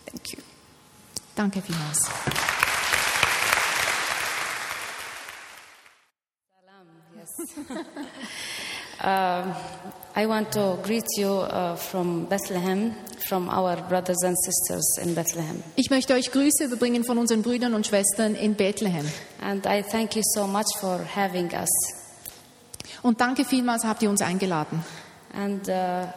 [0.07, 0.38] Thank you.
[1.35, 1.98] Danke vielmals.
[9.04, 9.54] Um,
[10.16, 12.94] I want to greet you uh, from Bethlehem,
[13.29, 15.61] from our brothers and sisters in Bethlehem.
[15.74, 19.05] Ich möchte euch Grüße überbringen von unseren Brüdern und Schwestern in Bethlehem.
[19.40, 21.68] And I thank you so much for having us.
[23.03, 24.85] Und danke vielmals, habt ihr uns eingeladen.
[25.35, 25.72] And uh,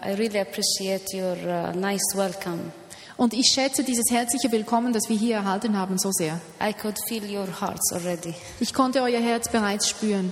[0.05, 2.71] I really appreciate your uh, nice welcome.
[3.17, 6.39] Und ich schätze dieses herzliche Willkommen, das wir hier erhalten haben, so sehr.
[6.62, 8.36] I could feel your hearts already.
[8.60, 10.31] Ich konnte euer Herz bereits spüren.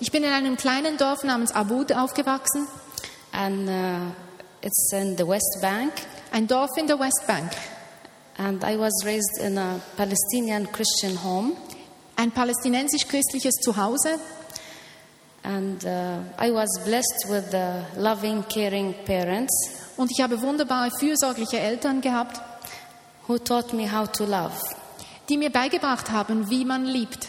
[0.00, 2.66] Ich bin in einem kleinen Dorf namens Abud aufgewachsen.
[3.32, 4.10] and uh,
[4.62, 5.92] it's in the West Bank.
[6.32, 7.50] ein Dorf in der Westbank.
[8.38, 11.56] And I was raised in a Palestinian Christian home.
[12.16, 14.18] Ein palästinensisch-christliches Zuhause.
[15.42, 19.52] And uh, I was blessed with the loving, caring parents
[19.96, 22.40] Und ich habe wunderbare, fürsorgliche Eltern gehabt,
[23.26, 24.52] who taught me how to love,
[25.30, 27.28] die mir beigebracht haben, wie man liebt.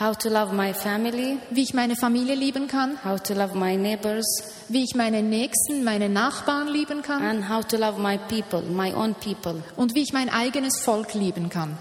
[0.00, 3.76] how to love my family, Wie ich meine Familie lieben kann, how to love my
[3.76, 4.24] neighbors,
[4.68, 8.92] wie ich meine Nächsten, meine Nachbarn lieben kann and how to love my people, my
[8.94, 9.62] own people.
[9.76, 11.76] und wie ich mein eigenes Volk lieben kann.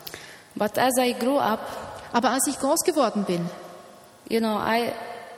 [0.55, 1.61] But as I grew up,
[2.13, 3.49] Aber als ich groß geworden bin,
[4.29, 4.91] you know, I,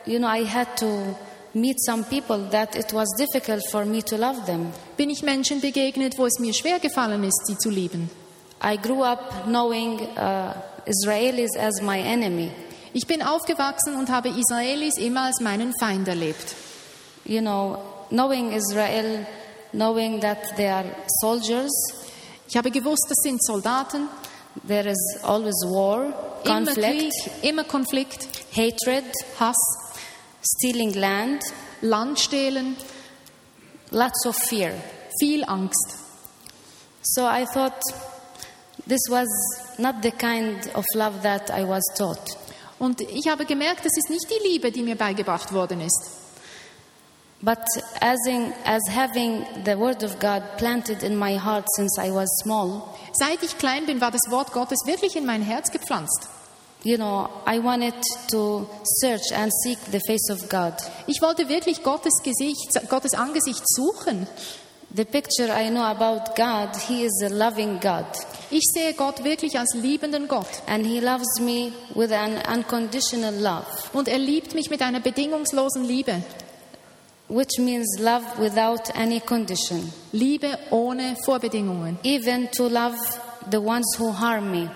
[0.09, 1.15] you know, I had to
[1.53, 4.73] meet some people that it was difficult for me to love them.
[4.97, 8.09] bin ich Menschen begegnet, wo es mir schwer gefallen ist, sie zu lieben.
[8.63, 10.53] I grew up knowing uh,
[10.85, 12.51] Israelis as my enemy.
[12.93, 16.55] Ich bin aufgewachsen und habe Israelis immer als meinen Feind erlebt.
[17.25, 17.77] You know,
[18.09, 19.25] knowing Israel,
[19.71, 20.85] knowing that they are
[21.21, 21.71] soldiers,
[22.47, 24.07] Ich habe gewusst, das sind Soldaten,
[24.67, 29.05] there is always war, immer conflict, Krieg, immer Konflikt, hatred,
[29.39, 29.55] Hass,
[30.43, 31.41] stealing land,
[31.81, 32.75] Land stehlen,
[33.89, 34.71] lots of fear.
[35.19, 35.97] viel Angst.
[37.01, 37.81] So I thought
[38.87, 39.27] this was
[39.77, 42.37] not the kind of love that I was taught.
[42.79, 46.11] Und ich habe gemerkt, das ist nicht die Liebe, die mir beigebracht worden ist.
[47.41, 47.59] But
[47.99, 52.29] as, in, as having the Word of God planted in my heart since I was
[52.41, 56.27] small, Seit ich klein bin, war das Wort Gottes wirklich in mein Herz gepflanzt.
[56.83, 57.95] you know, I wanted
[58.29, 58.67] to
[59.01, 60.73] search and seek the face of God.
[61.07, 64.27] Ich wollte wirklich Gottes Gesicht, Gottes Angesicht suchen.
[64.95, 68.05] The picture I know about God, He is a loving God.
[68.51, 70.61] Ich sehe Gott wirklich als liebenden Gott.
[70.67, 75.83] And He loves me with an unconditional love, Und er liebt mich mit einer bedingungslosen
[75.83, 76.21] Liebe.
[77.29, 79.91] which means love without any condition.
[80.11, 81.97] Liebe ohne Vorbedingungen.
[82.03, 82.95] Even to love
[83.49, 84.69] the ones who harm me.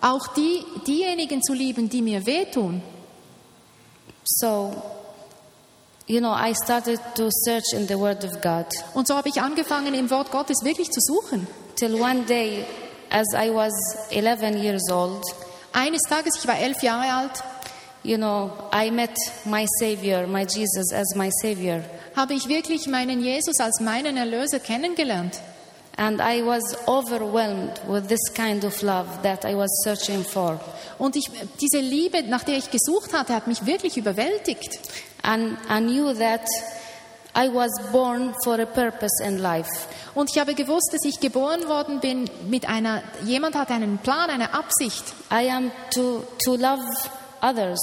[0.00, 2.80] Auch die, diejenigen zu lieben, die mir wehtun.
[4.24, 4.72] So,
[6.08, 8.66] you know, I started to search in the Word of God.
[8.94, 11.46] Und so habe ich angefangen, im Wort Gottes wirklich zu suchen.
[11.76, 12.64] Till one day,
[13.10, 13.72] as I was
[14.10, 15.22] 11 years old,
[15.72, 17.44] Eines Tages, ich war elf Jahre alt,
[18.02, 21.84] you know, I met my Savior, my Jesus, as my Savior.
[22.16, 25.40] habe ich wirklich meinen Jesus als meinen Erlöser kennengelernt.
[25.96, 30.60] And I was overwhelmed with this kind of love that I was searching for.
[30.98, 31.28] Und ich,
[31.60, 34.78] diese Liebe, nach der ich gesucht hatte, hat mich wirklich überwältigt.
[35.22, 36.46] And I knew that
[37.34, 39.68] I was born for a purpose in life.
[40.14, 44.30] Und ich habe gewusst, dass ich geboren worden bin mit einer, jemand hat einen Plan,
[44.30, 45.04] eine Absicht.
[45.30, 46.82] I am to, to love
[47.40, 47.78] others.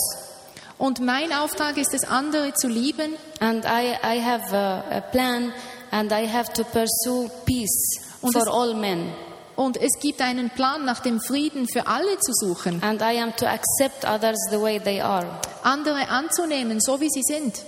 [0.77, 3.15] Und mein Auftrag ist es, andere zu lieben.
[3.39, 5.53] And I, I have a, a plan
[5.91, 9.13] and I have to pursue peace Und for all men.
[9.55, 12.83] Und es gibt einen Plan, nach dem Frieden für alle zu suchen.
[12.83, 15.25] And I am to accept others the way they are.
[15.63, 17.63] Andere anzunehmen, so wie sie sind.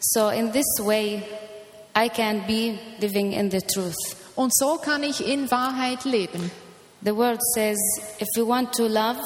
[0.00, 1.22] So, in this way,
[1.96, 3.96] I can be living in the truth.
[4.36, 6.50] Und so kann ich in Wahrheit leben.
[7.02, 7.78] The word says,
[8.20, 9.18] if you want to love,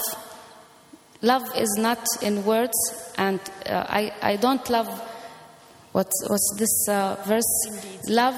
[1.21, 2.77] love is not in words,
[3.17, 4.89] and uh, I, I don't love.
[5.93, 7.45] What's, what's this uh, verse?
[8.09, 8.37] Love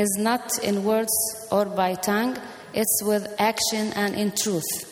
[0.00, 1.12] is not in words
[1.50, 2.36] or by tongue,
[2.72, 4.86] it's with action and in truth.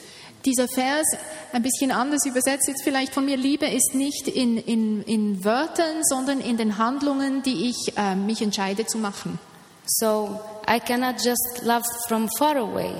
[0.44, 1.06] Dieser Vers,
[1.52, 6.02] ein bisschen anders übersetzt jetzt vielleicht von mir, Liebe ist nicht in, in, in Wörtern,
[6.02, 9.38] sondern in den Handlungen, die ich äh, mich entscheide zu machen.
[9.86, 10.38] So
[10.68, 12.90] I cannot just love from far away.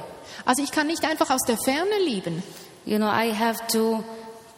[0.45, 2.43] Also ich kann nicht einfach aus der Ferne lieben.
[2.87, 4.03] You know, I have to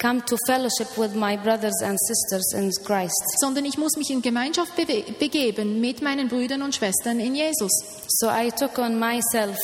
[0.00, 3.14] come to fellowship with my brothers and sisters in Christ.
[3.40, 4.72] sondern ich muss mich in Gemeinschaft
[5.18, 7.70] begeben mit meinen Brüdern und Schwestern in Jesus.
[8.08, 9.58] So I took on myself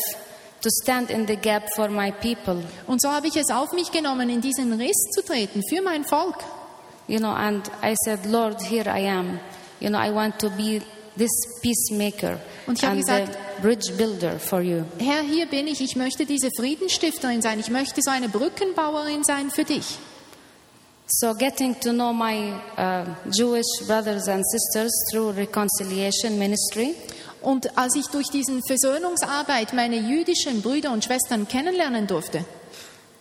[0.62, 2.62] to stand in the gap for my people.
[2.87, 6.05] Und so habe ich es auf mich genommen, in diesen Riss zu treten für mein
[6.05, 6.37] Volk.
[7.09, 9.39] You know, and I said, Lord, here I am.
[9.80, 10.80] You know, I want to be
[11.16, 11.30] this
[11.62, 14.82] peacemaker Und ich habe and gesagt- the bridge builder for you.
[14.99, 19.51] Herr, hier bin ich, ich möchte diese Friedensstifterin sein, ich möchte so eine Brückenbauerin sein
[19.51, 19.99] für dich.
[21.09, 26.97] So getting to know my uh, Jewish brothers and sisters through reconciliation ministry,
[27.47, 32.45] Und als ich durch diesen Versöhnungsarbeit meine jüdischen Brüder und Schwestern kennenlernen durfte,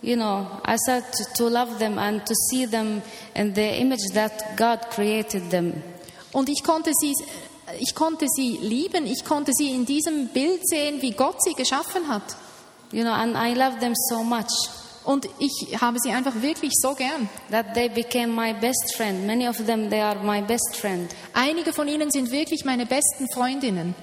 [0.02, 3.04] you know, I started to love them and to see them
[3.36, 5.74] in the image that God created them.
[6.34, 7.14] und ich konnte sie,
[7.80, 12.08] ich konnte sie lieben, ich konnte sie in diesem Bild sehen, wie Gott sie geschaffen
[12.08, 12.36] hat.
[12.92, 14.50] You know, and I love them so much
[15.06, 17.30] Und ich habe sie einfach wirklich so gern.
[17.52, 19.26] that they became my best friend.
[19.26, 21.14] Many of them, they are my best friend.
[21.34, 23.96] Einige von ihnen sind wirklich meine besten Freundinnen.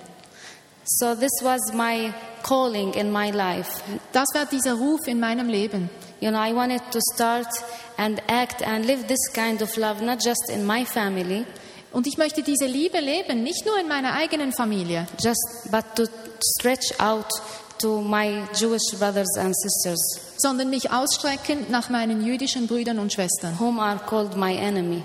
[0.85, 3.83] So this was my calling in my life.
[4.13, 5.91] Das war dieser Ruf in meinem Leben.
[6.21, 7.49] You know, I wanted to start
[7.97, 11.45] and act and live this kind of love, not just in my family,
[11.93, 16.05] Und ich möchte diese Liebe leben, nicht nur in meiner eigenen Familie, just but to
[16.59, 17.27] stretch out
[17.79, 20.01] to my Jewish brothers and sisters,
[20.43, 25.03] sondern mich ausstrecken nach meinen jüdischen Brüdern und Schwestern, whom are called my enemy.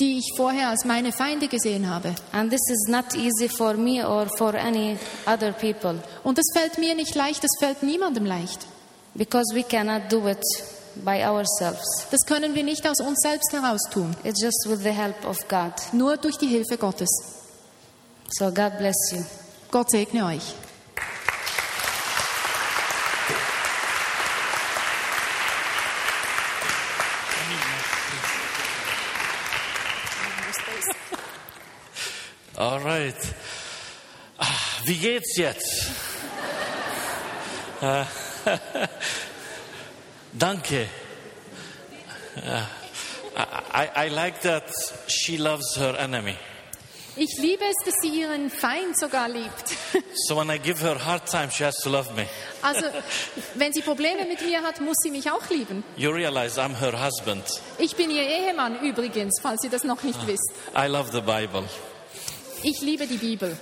[0.00, 2.14] die ich vorher als meine Feinde gesehen habe.
[2.32, 4.96] And this is not easy for me or for any
[5.26, 8.66] other people Und das fällt mir nicht leicht, das fällt niemandem leicht.
[9.14, 10.42] because we cannot do it
[11.04, 11.84] by ourselves.
[12.10, 15.36] Das können wir nicht aus uns selbst heraus tun, It's just with the help of
[15.48, 15.72] God.
[15.92, 17.10] nur durch die Hilfe Gottes.
[18.38, 19.22] So God bless you.
[19.70, 20.54] Gott segne euch.
[32.62, 33.16] Alright.
[34.38, 34.46] Ah,
[34.84, 35.90] Wie geht's jetzt?
[37.80, 38.04] Äh,
[40.32, 40.86] Danke.
[42.36, 42.68] Ja.
[43.74, 44.70] I, I like that
[45.08, 46.36] she loves her enemy.
[47.16, 49.76] Ich liebe es, dass sie ihren Feind sogar liebt.
[50.28, 52.26] So when I give her hard time, she has to love me.
[52.62, 52.86] Also,
[53.54, 55.82] wenn sie Probleme mit mir hat, muss sie mich auch lieben.
[55.96, 57.42] You realize I'm her husband.
[57.78, 60.52] Ich bin ihr Ehemann übrigens, falls ihr das noch nicht wisst.
[60.76, 61.64] I love the Bible.
[62.62, 63.56] Ich liebe die Bibel.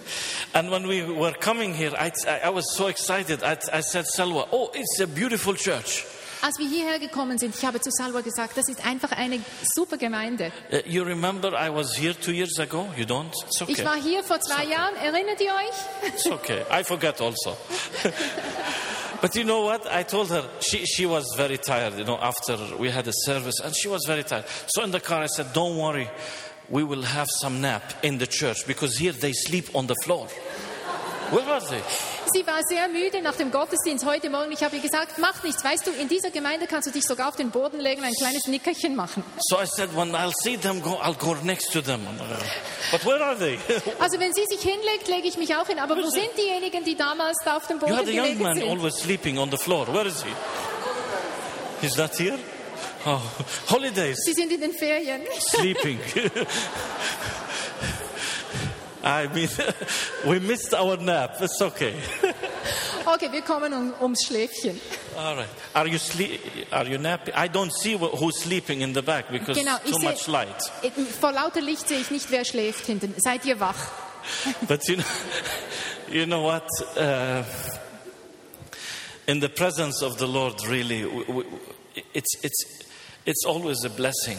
[0.52, 2.10] And when we were coming here, I,
[2.44, 3.42] I, was so excited.
[3.42, 6.04] I, I said, Salwa, oh, it's a beautiful church.
[6.42, 9.40] Als wir hierher gekommen sind, ich habe zu Salwa gesagt, das ist einfach eine
[9.74, 10.52] super Gemeinde.
[10.72, 12.86] Uh, you remember I was here two years ago?
[12.96, 13.32] You don't?
[13.46, 13.72] It's okay.
[13.72, 16.08] Ich war hier vor zwei Jahren, erinnert ihr euch?
[16.08, 16.62] It's okay.
[16.70, 17.56] I forget also.
[19.20, 19.86] but you know what?
[19.86, 23.60] I told her she, she was very tired, you know, after we had a service,
[23.60, 24.46] and she was very tired.
[24.66, 26.08] So in the car, I said, Don't worry,
[26.70, 30.26] we will have some nap in the church because here they sleep on the floor.
[31.30, 31.80] Where was they?
[32.32, 34.50] Sie war sehr müde nach dem Gottesdienst heute Morgen.
[34.52, 35.64] Ich habe ihr gesagt, mach nichts.
[35.64, 38.46] Weißt du, in dieser Gemeinde kannst du dich sogar auf den Boden legen, ein kleines
[38.46, 39.22] Nickerchen machen.
[39.48, 42.00] So I said, When I'll see them go, I'll go next to them.
[42.90, 43.58] But where are they?
[44.00, 45.78] Also wenn sie sich hinlegt, lege ich mich auch hin.
[45.78, 48.42] Aber wo sind diejenigen, die damals da auf dem you Boden had a young gelegen
[48.42, 48.68] man sind?
[48.68, 49.86] always sleeping on the floor.
[49.92, 50.30] Where is he?
[51.80, 52.38] He's not here?
[53.06, 53.20] Oh,
[53.68, 54.18] holidays.
[54.24, 55.22] Sie sind in den Ferien.
[55.38, 55.98] sleeping.
[59.02, 59.48] I mean,
[60.26, 61.36] we missed our nap.
[61.40, 61.94] It's okay.
[63.06, 64.78] Okay, wir kommen um, ums Schläfchen.
[65.16, 65.48] All right.
[65.74, 66.38] Are you sleep?
[66.70, 67.32] Are you napping?
[67.34, 70.54] I don't see who's sleeping in the back because Genau, too much light.
[71.18, 73.14] vor lauter Licht sehe ich nicht, wer schläft hinten.
[73.16, 73.74] Seid ihr wach?
[74.68, 75.04] But you know,
[76.10, 76.66] you know what?
[76.94, 77.42] Uh,
[79.26, 81.48] in the presence of the Lord, really, w- w-
[82.12, 82.64] it's it's
[83.26, 84.38] it's always a blessing.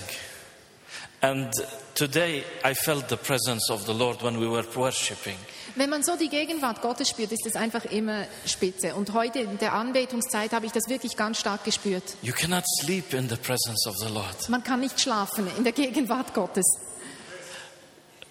[1.21, 1.51] And
[1.93, 5.37] today, I felt the presence of the Lord when we were worshiping.
[5.75, 8.95] Wenn man so die Gegenwart Gottes spürt, ist es einfach immer spitze.
[8.95, 12.03] Und heute in der Anbetungszeit habe ich das wirklich ganz stark gespürt.
[12.21, 14.49] You cannot sleep in the presence of the Lord.
[14.49, 16.65] Man kann nicht schlafen in der Gegenwart Gottes.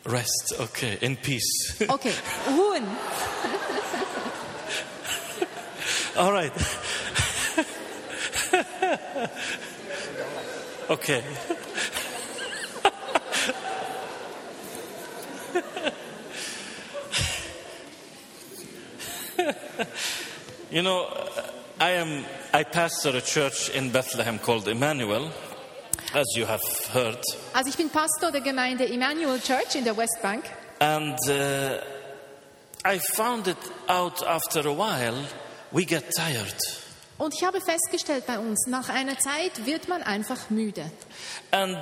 [0.04, 1.76] Rest, okay, in peace.
[1.88, 2.12] Okay,
[2.48, 2.84] ruhen.
[6.16, 6.52] All right.
[10.90, 11.22] okay.
[20.70, 21.08] you know,
[21.80, 25.30] I am I pastor a church in Bethlehem called Emmanuel,
[26.14, 26.62] as you have
[26.92, 27.22] heard.
[27.54, 30.44] Also ich bin Pastor der Gemeinde Emmanuel Church in der Westbank.
[30.80, 31.78] And uh,
[32.84, 35.26] I found it out after a while,
[35.72, 36.54] we get tired.
[37.20, 40.90] Und ich habe festgestellt bei uns, nach einer Zeit wird man einfach müde.
[41.50, 41.76] And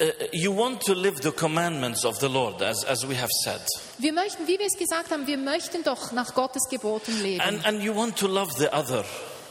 [0.00, 3.60] uh, you want to live the commandments of the Lord, as, as we have said.
[3.98, 7.40] Wir möchten, wie wir es gesagt haben, wir möchten doch nach Gottes Geboten leben.
[7.40, 9.04] And, and you want to love the other.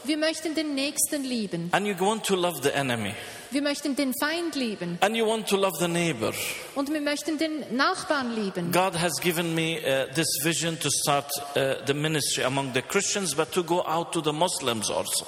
[0.06, 1.68] Wir möchten den Nächsten lieben.
[1.74, 3.16] And you want to love the enemy.
[3.56, 4.98] Wir möchten den Feind lieben.
[5.00, 6.34] And you want to love the neighbor.
[6.76, 8.70] Und wir möchten den Nachbarn lieben.
[8.74, 13.34] God has given me uh, this vision to start uh, the ministry among the Christians,
[13.34, 15.26] but to go out to the Muslims also.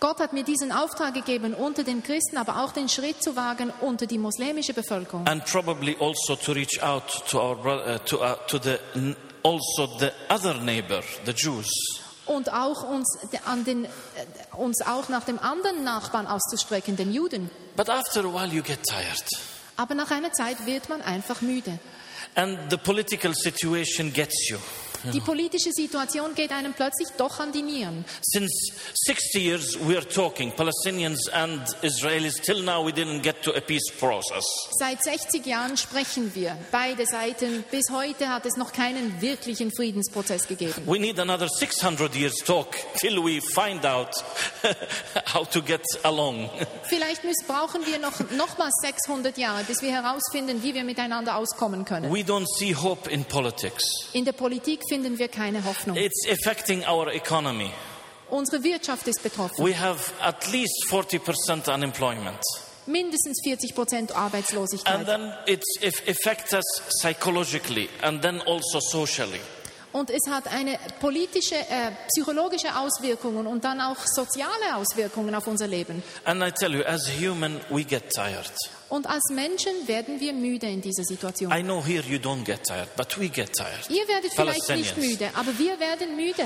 [0.00, 3.70] Gott hat mir diesen Auftrag gegeben, unter den Christen, aber auch den Schritt zu wagen
[3.82, 5.26] unter die muslimische Bevölkerung.
[5.26, 8.78] And probably also to reach out to our bro- uh, to, uh, to the
[9.44, 11.68] also the other neighbor, the Jews.
[12.24, 13.88] Und auch uns, an den, äh,
[14.56, 17.50] uns auch nach dem anderen Nachbarn auszustrecken, den Juden.
[17.76, 19.22] But after a while, you get tired.
[19.76, 21.78] Aber nach einer Zeit wird man einfach müde.
[22.34, 24.58] And the political situation gets you.
[25.12, 28.04] Die politische Situation geht einem plötzlich doch an die Nieren.
[28.22, 28.72] Since
[29.04, 32.40] 60 years we are talking, Palestinians and Israelis.
[32.42, 34.44] Till now we didn't get to a peace process.
[34.78, 37.64] Seit 60 Jahren sprechen wir, beide Seiten.
[37.70, 40.82] Bis heute hat es noch keinen wirklichen Friedensprozess gegeben.
[40.86, 44.10] We need another 600 years talk till we find out
[45.34, 46.50] how to get along.
[46.88, 51.84] Vielleicht müssen, brauchen wir noch nochmals 600 Jahre, bis wir herausfinden, wie wir miteinander auskommen
[51.84, 52.12] können.
[52.12, 53.84] We don't see hope in politics.
[54.12, 55.96] In der Politik finden wir keine Hoffnung.
[55.96, 57.70] It's affecting our economy.
[58.28, 59.64] Unsere Wirtschaft ist betroffen.
[59.64, 62.38] We have at least 40% unemployment.
[62.86, 65.06] Mindestens 40 Prozent And Arbeitslosigkeit.
[65.06, 66.64] then it it affects us
[67.00, 69.40] psychologically and then also socially.
[69.96, 75.66] Und es hat eine politische, äh, psychologische Auswirkungen und dann auch soziale Auswirkungen auf unser
[75.66, 76.02] Leben.
[76.26, 78.52] And I tell you, as human, we get tired.
[78.90, 81.50] Und als Menschen werden wir müde in dieser Situation.
[81.50, 83.88] I know here you don't get tired, but we get tired.
[83.88, 86.44] Ihr werdet vielleicht nicht müde, aber wir werden müde.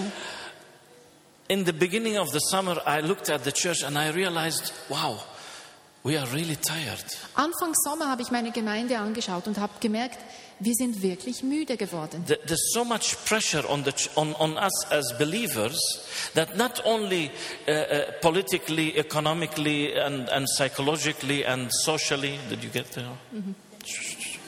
[1.48, 5.24] In the beginning of the summer, I looked at the church and I realized, wow,
[6.04, 7.04] we are really tired.
[7.34, 10.18] Anfang Sommer habe ich meine Gemeinde angeschaut und habe gemerkt,
[10.60, 12.24] wir sind wirklich müde geworden.
[12.28, 15.78] Th- There's so much pressure on, the on, on us as believers
[16.34, 17.30] that not only
[17.66, 22.86] uh, uh, politically, economically, and, and psychologically and socially, did you get
[23.86, 24.38] sh- sh-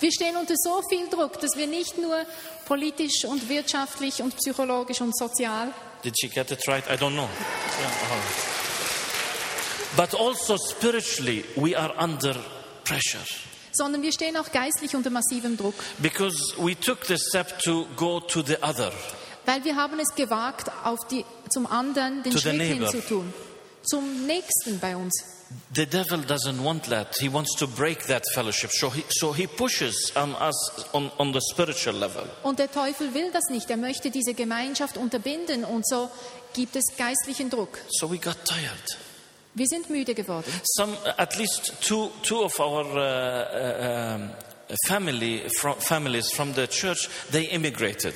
[0.00, 2.24] Wir stehen unter so viel Druck, dass wir nicht nur
[2.64, 5.72] politisch und wirtschaftlich und psychologisch und sozial,
[6.04, 6.84] Did she get it right?
[6.88, 7.28] I don't know.
[7.28, 8.22] Right.
[9.96, 12.34] But also spiritually, we are under
[12.84, 13.20] pressure
[13.72, 18.20] sondern wir stehen auch geistlich unter massivem Druck, because we took the step to go
[18.20, 18.92] to the other.
[19.46, 23.32] weil wir haben es gewagt, auf die, zum anderen den To Schritt hinzutun,
[23.82, 25.12] zum Nächsten bei uns.
[25.74, 27.14] The devil doesn't want that.
[27.18, 28.70] He wants to break that fellowship.
[28.72, 32.24] So he, so he pushes on us on, on the spiritual level.
[32.42, 33.68] Und der Teufel will das nicht.
[33.68, 36.10] Er möchte diese Gemeinschaft unterbinden und so
[36.54, 37.78] gibt es geistlichen Druck.
[37.90, 38.98] So we got tired.
[39.54, 40.50] Wir sind müde geworden.
[40.64, 47.08] Some, at least two, two of our uh, uh, family, from, families from the church,
[47.30, 48.14] they immigrated.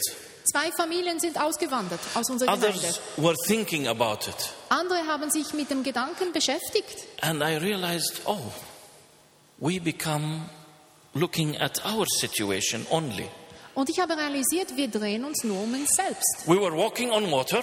[0.50, 2.78] Zwei Familien sind ausgewandert aus unserer Gemeinde.
[2.78, 4.54] Others were thinking about it.
[4.68, 7.04] Andere haben sich mit dem Gedanken beschäftigt.
[7.20, 8.52] And I realized, oh,
[9.58, 10.48] we become
[11.14, 13.28] looking at our situation only.
[13.74, 16.46] Und ich habe realisiert, wir drehen uns nur um uns selbst.
[16.46, 17.62] We were walking on water,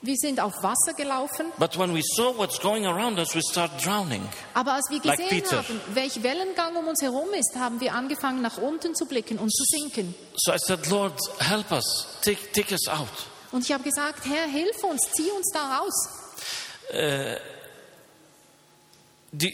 [0.00, 3.70] Wir sind auf Wasser gelaufen, but when we saw what's going around us, we start
[3.84, 4.22] drowning.
[4.54, 5.56] aber als wir Like gesehen Peter.
[5.58, 9.52] haben, welch Wellengang um uns herum ist, haben wir angefangen, nach unten zu blicken und
[9.52, 10.14] zu sinken.
[10.36, 13.08] So I said, Lord, help us, take, take us out.
[13.50, 16.08] Und ich habe gesagt, Herr, hilf uns, zieh uns da raus.
[19.32, 19.52] Do, you,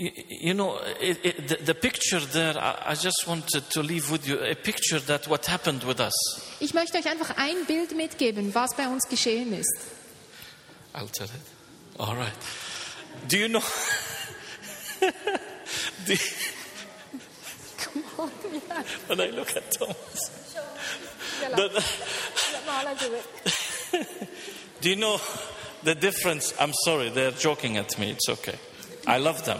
[0.00, 4.26] you know, it, it, the, the picture there, I, I just wanted to leave with
[4.26, 6.14] you a picture that what happened with us.
[6.60, 9.76] Ich möchte euch einfach ein Bild mitgeben, was bei uns geschehen ist.
[10.94, 11.32] I'll tell it.
[11.98, 12.32] All right.
[13.28, 13.60] Do you know?
[16.06, 16.14] do,
[19.06, 20.56] when I look at Thomas,
[21.54, 21.72] but,
[24.80, 25.20] do you know
[25.82, 26.54] the difference?
[26.58, 28.10] I'm sorry, they're joking at me.
[28.10, 28.58] It's okay.
[29.06, 29.58] I love them.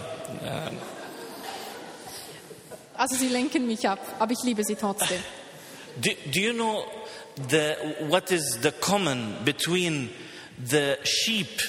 [2.97, 5.23] Also sie lenken mich ab, aber ich liebe sie trotzdem.
[6.01, 6.85] do, do you know
[7.49, 7.75] the,
[8.09, 10.11] what is the common between
[10.63, 11.61] the sheep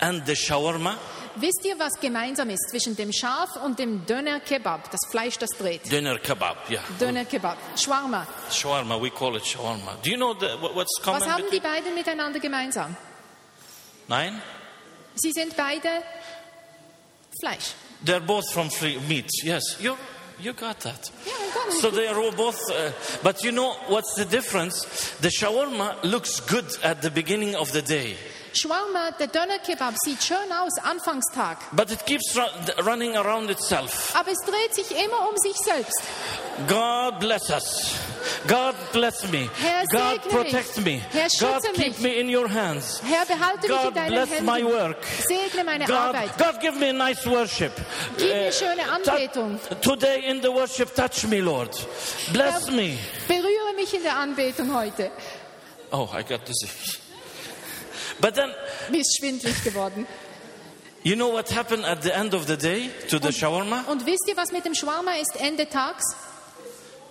[0.00, 0.96] and the shawarma?
[1.36, 5.50] Wisst ihr, was gemeinsam ist zwischen dem Schaf und dem Döner Kebab, das Fleisch, das
[5.58, 5.90] dreht?
[5.90, 6.80] Dinner kebab, yeah.
[7.00, 8.24] Döner Kebab, Shawarma.
[8.52, 9.96] Shawarma, we call it shawarma.
[10.04, 11.22] Do you know the, what- what's common?
[11.22, 12.94] Was haben die beiden miteinander gemeinsam?
[14.06, 14.40] Nine?
[15.16, 15.88] Sie sind beide
[17.40, 17.72] Fleisch.
[18.04, 19.30] They're both from free meat.
[19.42, 19.96] Yes, you
[20.40, 21.10] you got that.
[21.24, 22.58] Ja, ich kann So they are all both.
[22.70, 22.90] Uh,
[23.22, 24.84] but you know what's the difference?
[25.20, 28.16] The shawarma looks good at the beginning of the day,
[28.54, 31.58] Shawarma, der Döner Kebab, sieht schön aus, Anfangstag.
[31.72, 34.14] but it keeps ru- running around itself.
[34.14, 36.02] Aber es dreht sich immer um sich selbst.
[36.68, 37.92] God bless us.
[38.46, 39.50] God bless me.
[39.60, 40.84] Herr, God protect mich.
[40.84, 41.02] me.
[41.12, 41.98] Herr, God keep mich.
[41.98, 43.00] me in your hands.
[43.04, 44.72] Herr, behalte mich in God deinen bless my Händen.
[44.72, 44.96] work.
[45.26, 46.38] Segne meine God, Arbeit.
[46.38, 47.72] God give me a nice worship.
[48.16, 49.58] Gib mir Uh, schöne Anbetung.
[49.82, 51.70] today in the worship, touch me, Lord.
[52.32, 52.98] Bless Herr, me.
[53.28, 55.10] Berühre mich in der Anbetung heute.
[55.90, 56.68] Oh, I got dizzy.
[58.20, 58.50] But then,
[58.90, 60.06] Mir ist schwindlig geworden.
[61.02, 63.84] you know what happened at the end of the day to the shawarma?
[63.88, 66.04] Und wisst ihr, was mit dem Shawarma ist Ende Tags?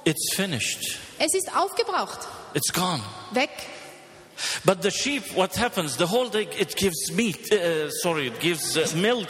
[0.05, 0.97] It's finished.
[1.19, 2.19] Es ist aufgebraucht.
[2.53, 3.01] It's gone.
[3.31, 3.49] Weg.
[4.65, 5.95] But the sheep, what happens?
[5.97, 7.51] The whole day it gives meat.
[7.53, 9.29] Uh, sorry, it gives uh, milk,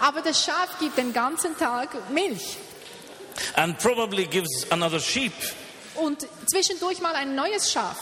[0.00, 2.56] Aber das Schaf gibt den ganzen Tag Milch.
[3.56, 5.32] and probably gives another sheep.
[5.94, 7.96] und zwischendurch mal ein neues Schaf.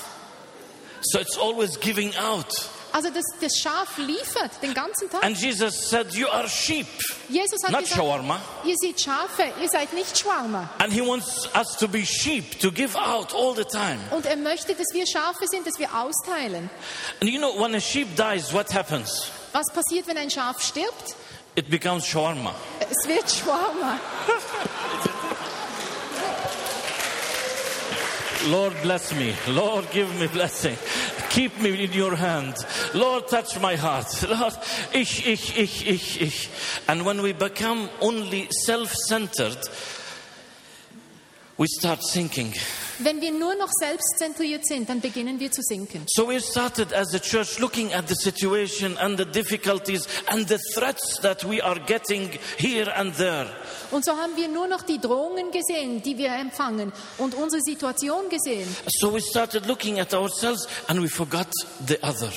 [1.03, 2.47] So it's always giving out.
[2.93, 5.25] Also das, das Schaf liefert den ganzen Tag.
[5.25, 6.87] And Jesus said, You are sheep,
[7.31, 8.39] Jesus hat not gesagt, shawarma.
[8.65, 10.69] ihr seid Schafe, ihr seid nicht Schwarmer.
[10.79, 13.99] And He wants us to be sheep, to give out all the time.
[14.11, 16.69] Und er möchte, dass wir Schafe sind, dass wir austeilen.
[17.21, 19.31] And you know, when a sheep dies, what happens?
[19.53, 21.15] Was passiert, wenn ein Schaf stirbt?
[21.55, 22.55] It becomes shawarma.
[22.81, 23.99] Es wird Schwarmer.
[28.47, 29.35] Lord, bless me.
[29.49, 30.77] Lord, give me blessing.
[31.31, 32.55] Keep me in your hand.
[32.93, 34.07] Lord, touch my heart.
[34.29, 34.55] Lord,
[34.93, 36.49] ich, ich, ich, ich, ich.
[36.89, 39.59] And when we become only self centered,
[41.57, 42.53] we start thinking.
[42.99, 46.05] Wenn wir nur noch selbstzentriert sind, dann beginnen wir zu sinken.
[46.09, 50.59] So we started as a church looking at the situation and the difficulties and the
[50.75, 53.49] threats that we are getting here and there.
[53.91, 58.29] Und so haben wir nur noch die Drohungen gesehen, die wir empfangen und unsere Situation
[58.29, 58.69] gesehen.
[59.01, 61.49] So we started looking at ourselves and we forgot
[61.87, 62.33] the other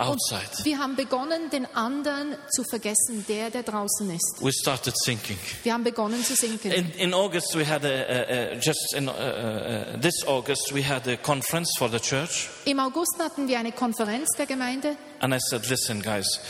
[0.00, 0.64] Und outside.
[0.64, 4.38] wir haben begonnen, den anderen zu vergessen, der, der draußen ist.
[4.40, 5.38] We started thinking.
[5.62, 6.70] Wir haben begonnen zu sinken.
[6.70, 10.72] In, in August, we had a, a, a just in uh, uh, uh, this August,
[10.74, 14.96] we had a conference for the church, Im August hatten wir eine Konferenz der Gemeinde
[15.20, 16.40] and I said, "Listen, guys,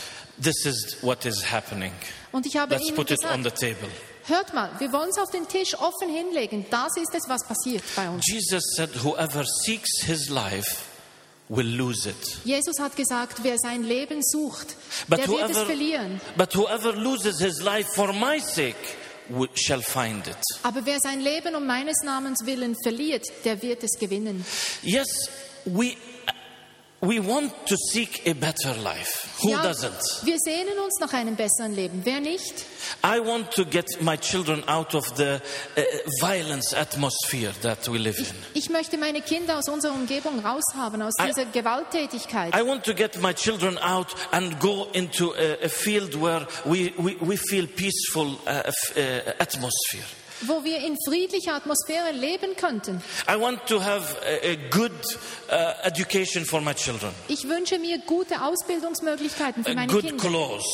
[0.41, 1.91] this is what is happening.
[2.31, 3.89] und ich habe Let's ihnen put it on gesagt, the table."
[4.27, 6.65] hört mal, wir wollen es auf den Tisch offen hinlegen.
[6.69, 8.23] Das ist es, was passiert bei uns.
[8.27, 10.77] Jesus said, "Whoever seeks his life
[11.53, 14.75] will lose it, Jesus hat gesagt, wer sein Leben sucht,
[15.07, 16.21] But der wird es whoever- verlieren.
[16.37, 18.75] but whoever loses his life for my sake
[19.55, 23.99] shall find it." Aber wer sein Leben um meines Namens willen verliert, der wird es
[23.99, 24.45] gewinnen.
[24.81, 25.07] Yes,
[25.65, 25.95] we
[27.01, 29.27] we want to seek a better life.
[29.41, 29.99] Who Ja, doesn't?
[30.23, 32.01] Wir sehnen uns nach einem besseren Leben.
[32.03, 32.53] Wer nicht?
[33.03, 35.41] I want to get my children out of the
[35.75, 35.81] uh,
[36.19, 38.25] violence atmosphere that we live in.
[38.53, 42.55] Ich möchte meine Kinder aus unserer Umgebung raushaben, aus I- dieser Gewalttätigkeit.
[42.55, 46.93] I want to get my children out and go into a, a field where we,
[46.97, 48.61] we, we feel peaceful uh,
[48.95, 50.05] uh, atmosphere.
[50.47, 53.01] Wo wir in friedlicher Atmosphäre leben könnten.
[53.29, 54.91] I want to have a, a good
[55.51, 60.27] uh, education for my children, Ich wünsche mir gute Ausbildungsmöglichkeiten für meine good Kinder.
[60.27, 60.65] clothes,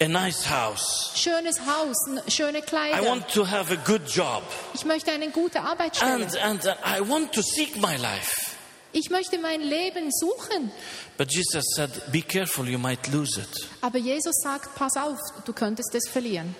[0.00, 1.12] a nice house.
[1.14, 1.96] Schönes Haus,
[2.28, 3.02] schöne I Kleider.
[3.04, 4.42] want to have a good job.
[4.74, 6.24] Ich möchte eine gute Arbeitsstelle.
[6.24, 8.52] And, and uh, I want to seek my life.
[8.92, 10.72] Ich möchte mein Leben suchen.
[11.18, 13.68] But Jesus said, Be careful, you might lose it.
[13.82, 16.54] Aber Jesus sagt, pass auf, du könntest es verlieren.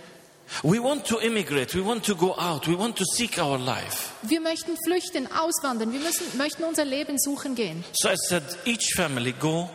[0.63, 4.13] We want to immigrate, we want to go out, we want to seek our life.
[4.23, 5.93] Wir möchten flüchten, auswandern.
[5.93, 7.85] Wir müssen, möchten unser Leben suchen gehen.
[7.93, 9.69] So I said, Each family go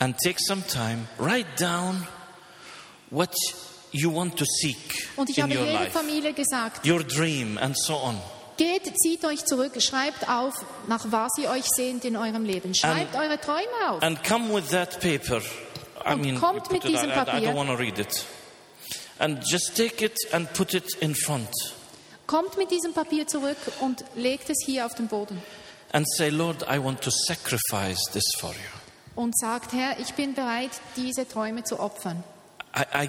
[0.00, 2.06] and take some time, write down
[3.10, 3.32] what
[3.92, 7.56] you want to seek Und ich in habe your jeder life, Familie gesagt, your dream,
[7.58, 8.18] and so on.
[8.56, 10.54] geht, zieht euch zurück, schreibt auf,
[10.88, 12.74] nach was ihr euch sehnt in eurem Leben.
[12.74, 14.02] Schreibt eure Träume auf.
[14.02, 15.40] And come with that paper.
[16.04, 17.50] I Und mean, kommt mit it- diesem I, I Papier.
[17.50, 18.24] don't want to read it.
[19.22, 21.48] And just take it and put it in front
[22.26, 25.40] Kommt mit diesem Papier zurück und legt es hier auf den Boden.
[25.92, 28.70] and say, Lord, I want to sacrifice this for you.
[29.14, 32.24] Und sagt, Herr, ich bin bereit, diese Träume zu opfern.
[32.74, 33.08] I, I,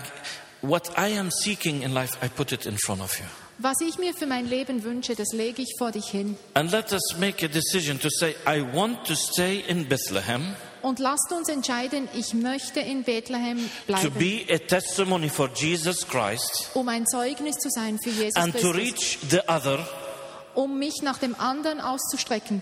[0.62, 3.26] what I am seeking in life, I put it in front of you.
[3.60, 6.38] Was ich mir für mein Leben wünsche, das lege ich vor dich hin.
[6.56, 11.00] And let us make a decision to say, I want to stay in Bethlehem Und
[11.00, 13.58] lasst uns entscheiden, ich möchte in Bethlehem
[13.88, 18.36] to bleiben, be a testimony for Jesus Christ um ein Zeugnis zu sein für Jesus
[18.36, 19.80] and to Christus, reach the other,
[20.56, 22.62] um mich nach dem anderen auszustrecken.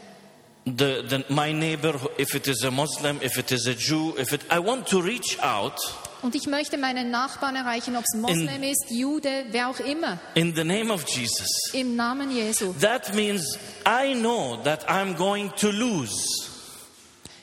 [0.65, 4.33] the, the, my neighbor, if it is a Muslim, if it is a Jew, if
[4.33, 5.79] it, I want to reach out
[6.21, 10.53] Und ich möchte meinen Nachbarn erreichen, ob es Moslem ist, Jude, wer auch immer, in
[10.55, 11.47] the name of Jesus.
[11.73, 12.73] im Namen Jesu.
[12.79, 16.50] That means I know that I'm going to lose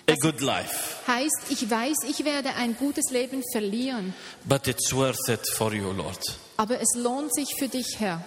[0.09, 5.29] a good life, Heißt, ich weiß, ich werde ein gutes Leben verlieren, but it's worth
[5.29, 6.19] it for you, Lord.
[6.57, 8.23] aber es lohnt sich für dich, Herr.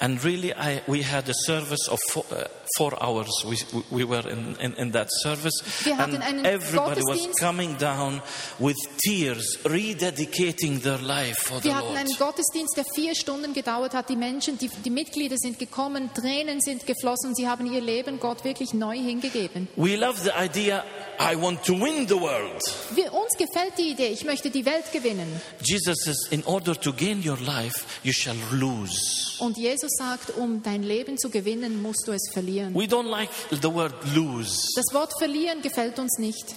[0.00, 2.44] And really, I, we had a service of four, uh,
[2.76, 3.28] four hours.
[3.46, 3.56] We,
[3.90, 5.62] we were in, in, in that service.
[5.84, 7.40] Wir hatten And einen everybody was Gottesdienst.
[7.40, 8.22] coming down
[8.58, 11.98] with tears, rededicating their life for the Wir hatten Lord.
[11.98, 14.08] einen Gottesdienst, der vier Stunden gedauert hat.
[14.08, 17.34] Die Menschen, die, die Mitglieder sind gekommen, Tränen sind geflossen.
[17.34, 19.68] Sie haben ihr Leben Gott wirklich neu hingegeben.
[19.76, 20.84] We love the idea,
[21.20, 22.62] I want to win the world.
[22.94, 25.40] Wir, uns gefällt die Idee, ich möchte die Welt gewinnen.
[25.62, 29.36] Jesus says, in order to gain your life, you shall lose.
[29.38, 32.74] Und Jesus sagt, um dein Leben zu gewinnen, musst du es verlieren.
[32.74, 34.68] We don't like the word lose.
[34.76, 36.54] Das Wort verlieren gefällt uns nicht.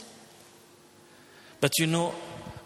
[1.59, 2.13] But you know,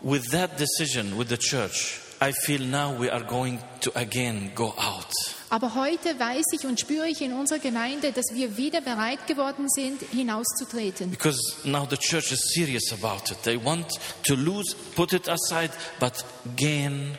[0.02, 4.74] with that decision with the church, I feel now we are going to again go
[4.78, 5.12] out.
[5.50, 9.68] Aber heute weiß ich und spüre ich in unserer Gemeinde, dass wir wieder bereit geworden
[9.70, 11.10] sind, hinauszutreten.
[11.10, 13.42] Because now the church is serious about it.
[13.44, 13.88] They want
[14.28, 16.24] to lose, put it aside, but
[16.56, 17.18] gain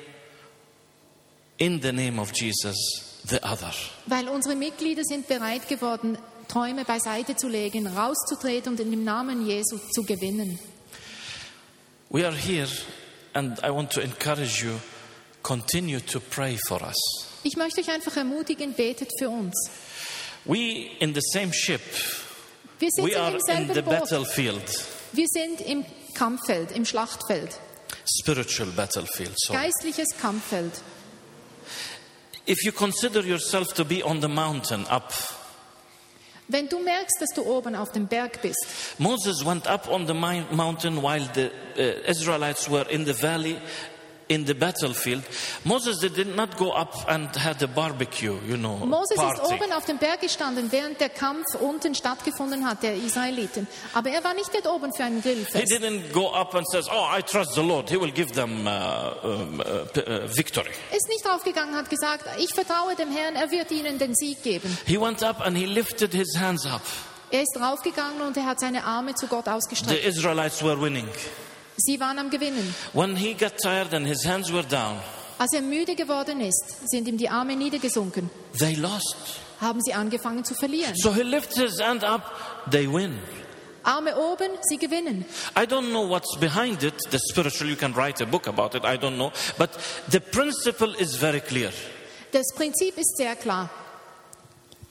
[1.59, 3.73] in the name of Jesus the other.
[4.07, 6.19] Weil unsere Mitglieder sind bereit geworden,
[6.49, 10.59] Träume beiseite zu legen, rauszutreten und in dem Namen Jesu zu gewinnen.
[12.11, 12.69] We are here,
[13.33, 14.73] and I want to encourage you
[15.43, 16.97] continue to pray for us.
[17.43, 19.55] Ich möchte euch einfach ermutigen, betet für uns.
[20.45, 21.81] We in the same ship,
[22.79, 24.01] Wir sind we are im in the Boot.
[24.01, 27.51] battlefield, Wir sind im Kampffeld, im Schlachtfeld.
[28.21, 29.33] spiritual battlefield.
[29.39, 29.59] Sorry.
[29.71, 30.73] Geistliches Kampffeld.
[32.47, 35.13] If you consider yourself to be on the mountain up,
[36.49, 38.67] Wenn du merkst, dass du oben auf dem Berg bist,
[38.99, 43.57] Moses went up on the mountain while the uh, Israelites were in the valley
[44.29, 45.23] in the battlefield.
[45.65, 49.55] Moses did not go up and had a barbecue, you know, Moses ist party.
[49.55, 53.67] oben auf dem Berg gestanden, während der Kampf unten stattgefunden hat, der Israeliten.
[53.95, 55.71] Aber er war nicht dort oben für ein He Grillfest.
[55.73, 58.71] didn't go up and says, "Oh, I trust the Lord; He will give them uh,
[58.71, 59.59] uh,
[59.97, 64.15] uh, victory." Ist nicht draufgegangen, hat gesagt, ich vertraue dem Herrn, er wird ihnen den
[64.15, 64.77] Sieg geben.
[64.87, 66.83] He went up and he lifted his hands up.
[67.31, 70.05] Er ist draufgegangen und er hat seine Arme zu Gott The ausgestreckt.
[70.05, 71.09] Israelites were winning.
[71.77, 72.75] Sie waren am Gewinnen.
[72.93, 74.99] When he got tired and his hands were down,
[75.39, 79.17] Als er müde geworden ist, sind ihm die Arme niedergesunken, they lost.
[79.61, 80.95] haben sie angefangen zu verlieren.
[80.97, 82.23] So he lifted his hand up;
[82.71, 83.19] they win.
[83.85, 85.25] Arme oben, sie gewinnen.
[85.57, 88.85] I don't know what's behind it, the spiritual, you can write a book about it,
[88.85, 89.33] I don't know.
[89.59, 89.71] But
[90.09, 91.73] the principle is very clear.
[92.31, 93.69] Das Prinzip ist sehr klar.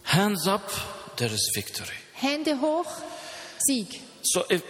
[0.04, 0.70] Hands up,
[1.16, 1.96] there is victory.
[2.14, 2.88] Hände hoch,
[3.60, 4.02] Sieg.
[4.24, 4.62] So if,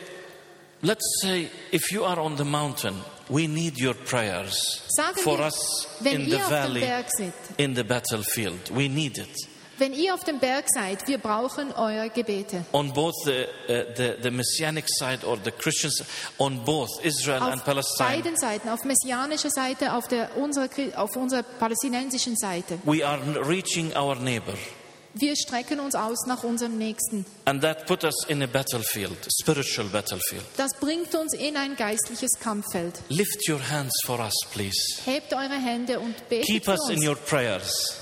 [0.82, 2.96] let's say if you are on the mountain,
[3.30, 7.84] we need your prayers Sagen for wir, us in the auf valley, seid, in the
[7.84, 8.70] battlefield.
[8.72, 9.48] We need it.
[9.82, 12.64] wenn ihr auf dem Berg seid, wir brauchen eure Gebete.
[12.72, 16.04] On both the, uh, the, the messianic side or the Christians,
[16.38, 21.16] on both Israel and Auf Palestine, beiden Seiten, auf messianischer Seite, auf, der, unserer, auf
[21.16, 22.78] unserer palästinensischen Seite.
[22.86, 24.54] we are reaching our neighbor.
[25.14, 27.26] Wir strecken uns aus nach unserem Nächsten.
[27.46, 30.44] And that put us in a battlefield, spiritual battlefield.
[30.56, 33.00] Das bringt uns in ein geistliches Kampffeld.
[33.10, 34.78] Lift your hands for us, please.
[35.06, 37.98] Hebt eure Hände und betet Keep us in your prayers.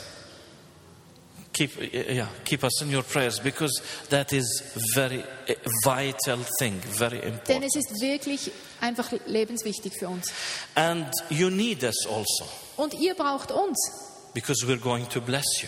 [1.51, 7.19] Keep, yeah, keep us in your prayers because that is very a vital thing, very
[7.19, 7.65] Denn important.
[7.65, 10.31] es ist wirklich einfach lebenswichtig für uns.
[10.75, 12.45] And you need us also
[12.77, 13.77] Und ihr braucht uns,
[14.33, 15.67] because we're going to bless you.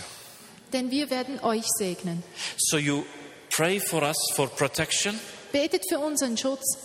[0.72, 2.24] Denn wir werden euch segnen.
[2.58, 3.04] So you
[3.50, 5.20] pray for us for protection.
[5.52, 6.78] Betet für unseren Schutz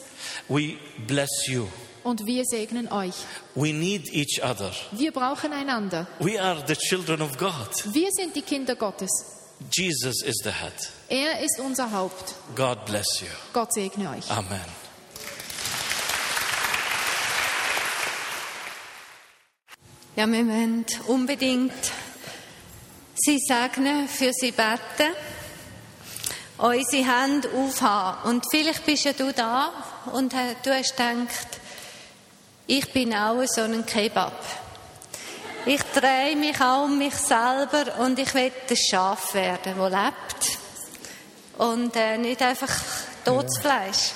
[0.49, 0.77] We
[1.07, 1.67] bless you.
[2.05, 3.15] und wir segnen euch.
[3.55, 4.73] We need each other.
[4.93, 6.07] Wir brauchen einander.
[6.21, 7.69] We are the children of God.
[7.95, 9.11] Wir sind die Kinder Gottes.
[9.73, 10.73] Jesus is the head.
[11.09, 12.35] Er ist unser Haupt.
[12.55, 13.29] God bless you.
[13.53, 14.31] Gott segne euch.
[14.31, 14.61] Amen.
[20.17, 21.73] Ja, wir wollen unbedingt
[23.17, 25.13] sie segnen, für sie beten,
[26.59, 28.31] unsere Hände aufhaben.
[28.31, 29.73] Und vielleicht bist ja du da
[30.13, 31.61] und du hast gedacht,
[32.67, 34.45] ich bin auch so ein Kebab.
[35.65, 40.59] Ich drehe mich auch um mich selber und ich will das Schaf werden, das lebt.
[41.59, 42.73] Und äh, nicht einfach
[43.25, 44.13] totes Fleisch.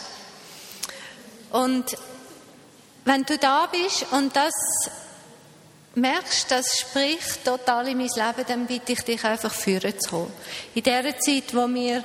[1.50, 1.96] Und
[3.04, 4.52] wenn du da bist und das
[5.94, 10.32] merkst, das spricht total in mein Leben, dann bitte ich dich einfach führen zu kommen.
[10.74, 12.04] In der Zeit, wo wir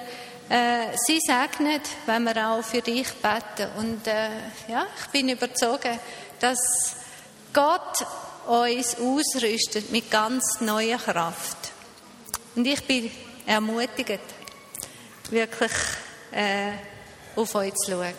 [0.50, 3.72] äh, sie segnen, wenn wir auch für dich beten.
[3.78, 4.30] Und äh,
[4.68, 5.88] ja, ich bin überzeugt,
[6.40, 6.96] dass
[7.54, 8.06] Gott
[8.48, 11.58] uns ausrüstet mit ganz neuer Kraft.
[12.56, 13.10] Und ich bin
[13.46, 14.20] ermutigt,
[15.30, 15.72] wirklich
[16.32, 16.72] äh,
[17.36, 18.14] auf euch zu schauen.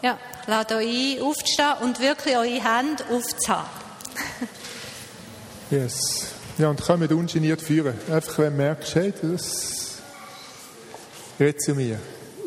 [0.00, 3.68] Ja, lasst euch ein, aufzustehen und wirklich eure Hände aufzuhaben.
[5.70, 6.28] Yes.
[6.56, 7.94] Ja, und kommt ungeniert führen.
[8.10, 9.98] Einfach, wenn du merkst, hey, das
[11.38, 12.00] red zu mir.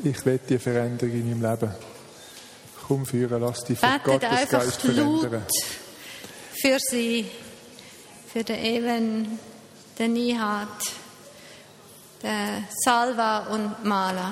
[0.04, 1.72] Ich will die Veränderung in meinem Leben.
[2.88, 5.44] Komm führen, lass dich von Gottes Geist verändern.
[6.62, 7.26] für sie,
[8.32, 9.40] für den Even,
[9.98, 10.68] den Nihat,
[12.24, 14.32] den Salva und Mala.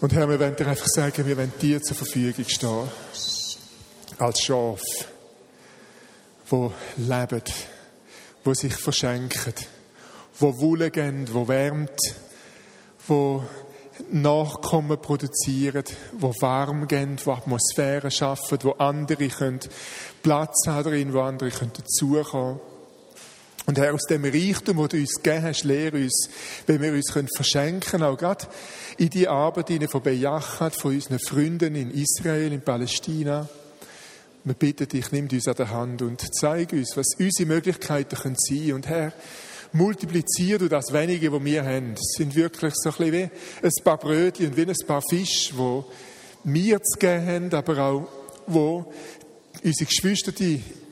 [0.00, 2.88] Und Herr, wir wollen dir einfach sagen, wir wollen dir zur Verfügung stehen.
[4.18, 4.82] Als Schaf,
[6.48, 7.42] wo leben,
[8.44, 9.54] wo sich verschenken,
[10.38, 12.00] wo Wohle geben, wo wärmt,
[13.06, 13.44] wo
[14.10, 15.84] Nachkommen produzieren,
[16.18, 19.60] wo warm gehen, wo Atmosphäre schaffen, wo andere können
[20.22, 22.60] Platz haben drin, wo andere können dazukommen.
[23.66, 26.28] Und Herr, aus dem Reichtum, wo du uns gegeben hast, lehre uns,
[26.66, 28.46] wenn wir uns können verschenken, auch gerade
[28.98, 33.48] in die Arbeit von Bejachat, von unseren Freunden in Israel, in Palästina.
[34.46, 38.36] Wir bitten dich, nimm uns an der Hand und zeig uns, was unsere Möglichkeiten können
[38.38, 38.74] sein.
[38.74, 39.14] Und Herr,
[39.72, 41.94] multiplizier du das Wenige, was wir haben.
[41.94, 45.56] Es sind wirklich so ein bisschen wie ein paar Brötchen und wie ein paar Fische,
[45.56, 45.86] wo
[46.44, 48.08] wir zu geben haben, aber auch
[48.46, 48.92] wo
[49.62, 50.32] unsere Geschwister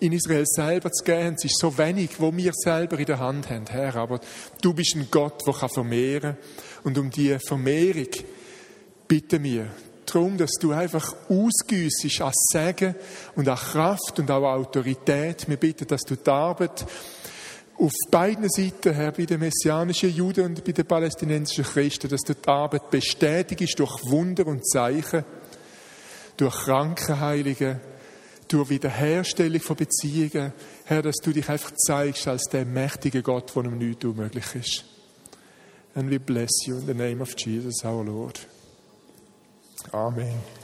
[0.00, 1.34] in Israel selber zu geben haben.
[1.34, 3.96] Es ist so wenig, wo wir selber in der Hand haben, Herr.
[3.96, 4.18] Aber
[4.62, 6.84] du bist ein Gott, der vermehren kann.
[6.84, 8.09] Und um diese Vermehrung
[9.07, 9.66] bitten wir
[10.15, 12.95] darum, dass du einfach ausgüssest als Segen
[13.35, 15.49] und an Kraft und auch Autorität.
[15.49, 16.85] Wir bitten, dass du die Arbeit
[17.79, 22.35] auf beiden Seiten, Herr, bei den messianischen Juden und bei den palästinensischen Christen, dass du
[22.35, 25.25] die Arbeit bestätigst durch Wunder und Zeichen,
[26.37, 27.81] durch Krankenheiligen,
[28.47, 30.53] durch Wiederherstellung von Beziehungen.
[30.85, 34.85] Herr, dass du dich einfach zeigst als der mächtige Gott, von dem nichts unmöglich ist.
[35.95, 38.47] And we bless you in the name of Jesus, our Lord.
[39.95, 40.62] Amen.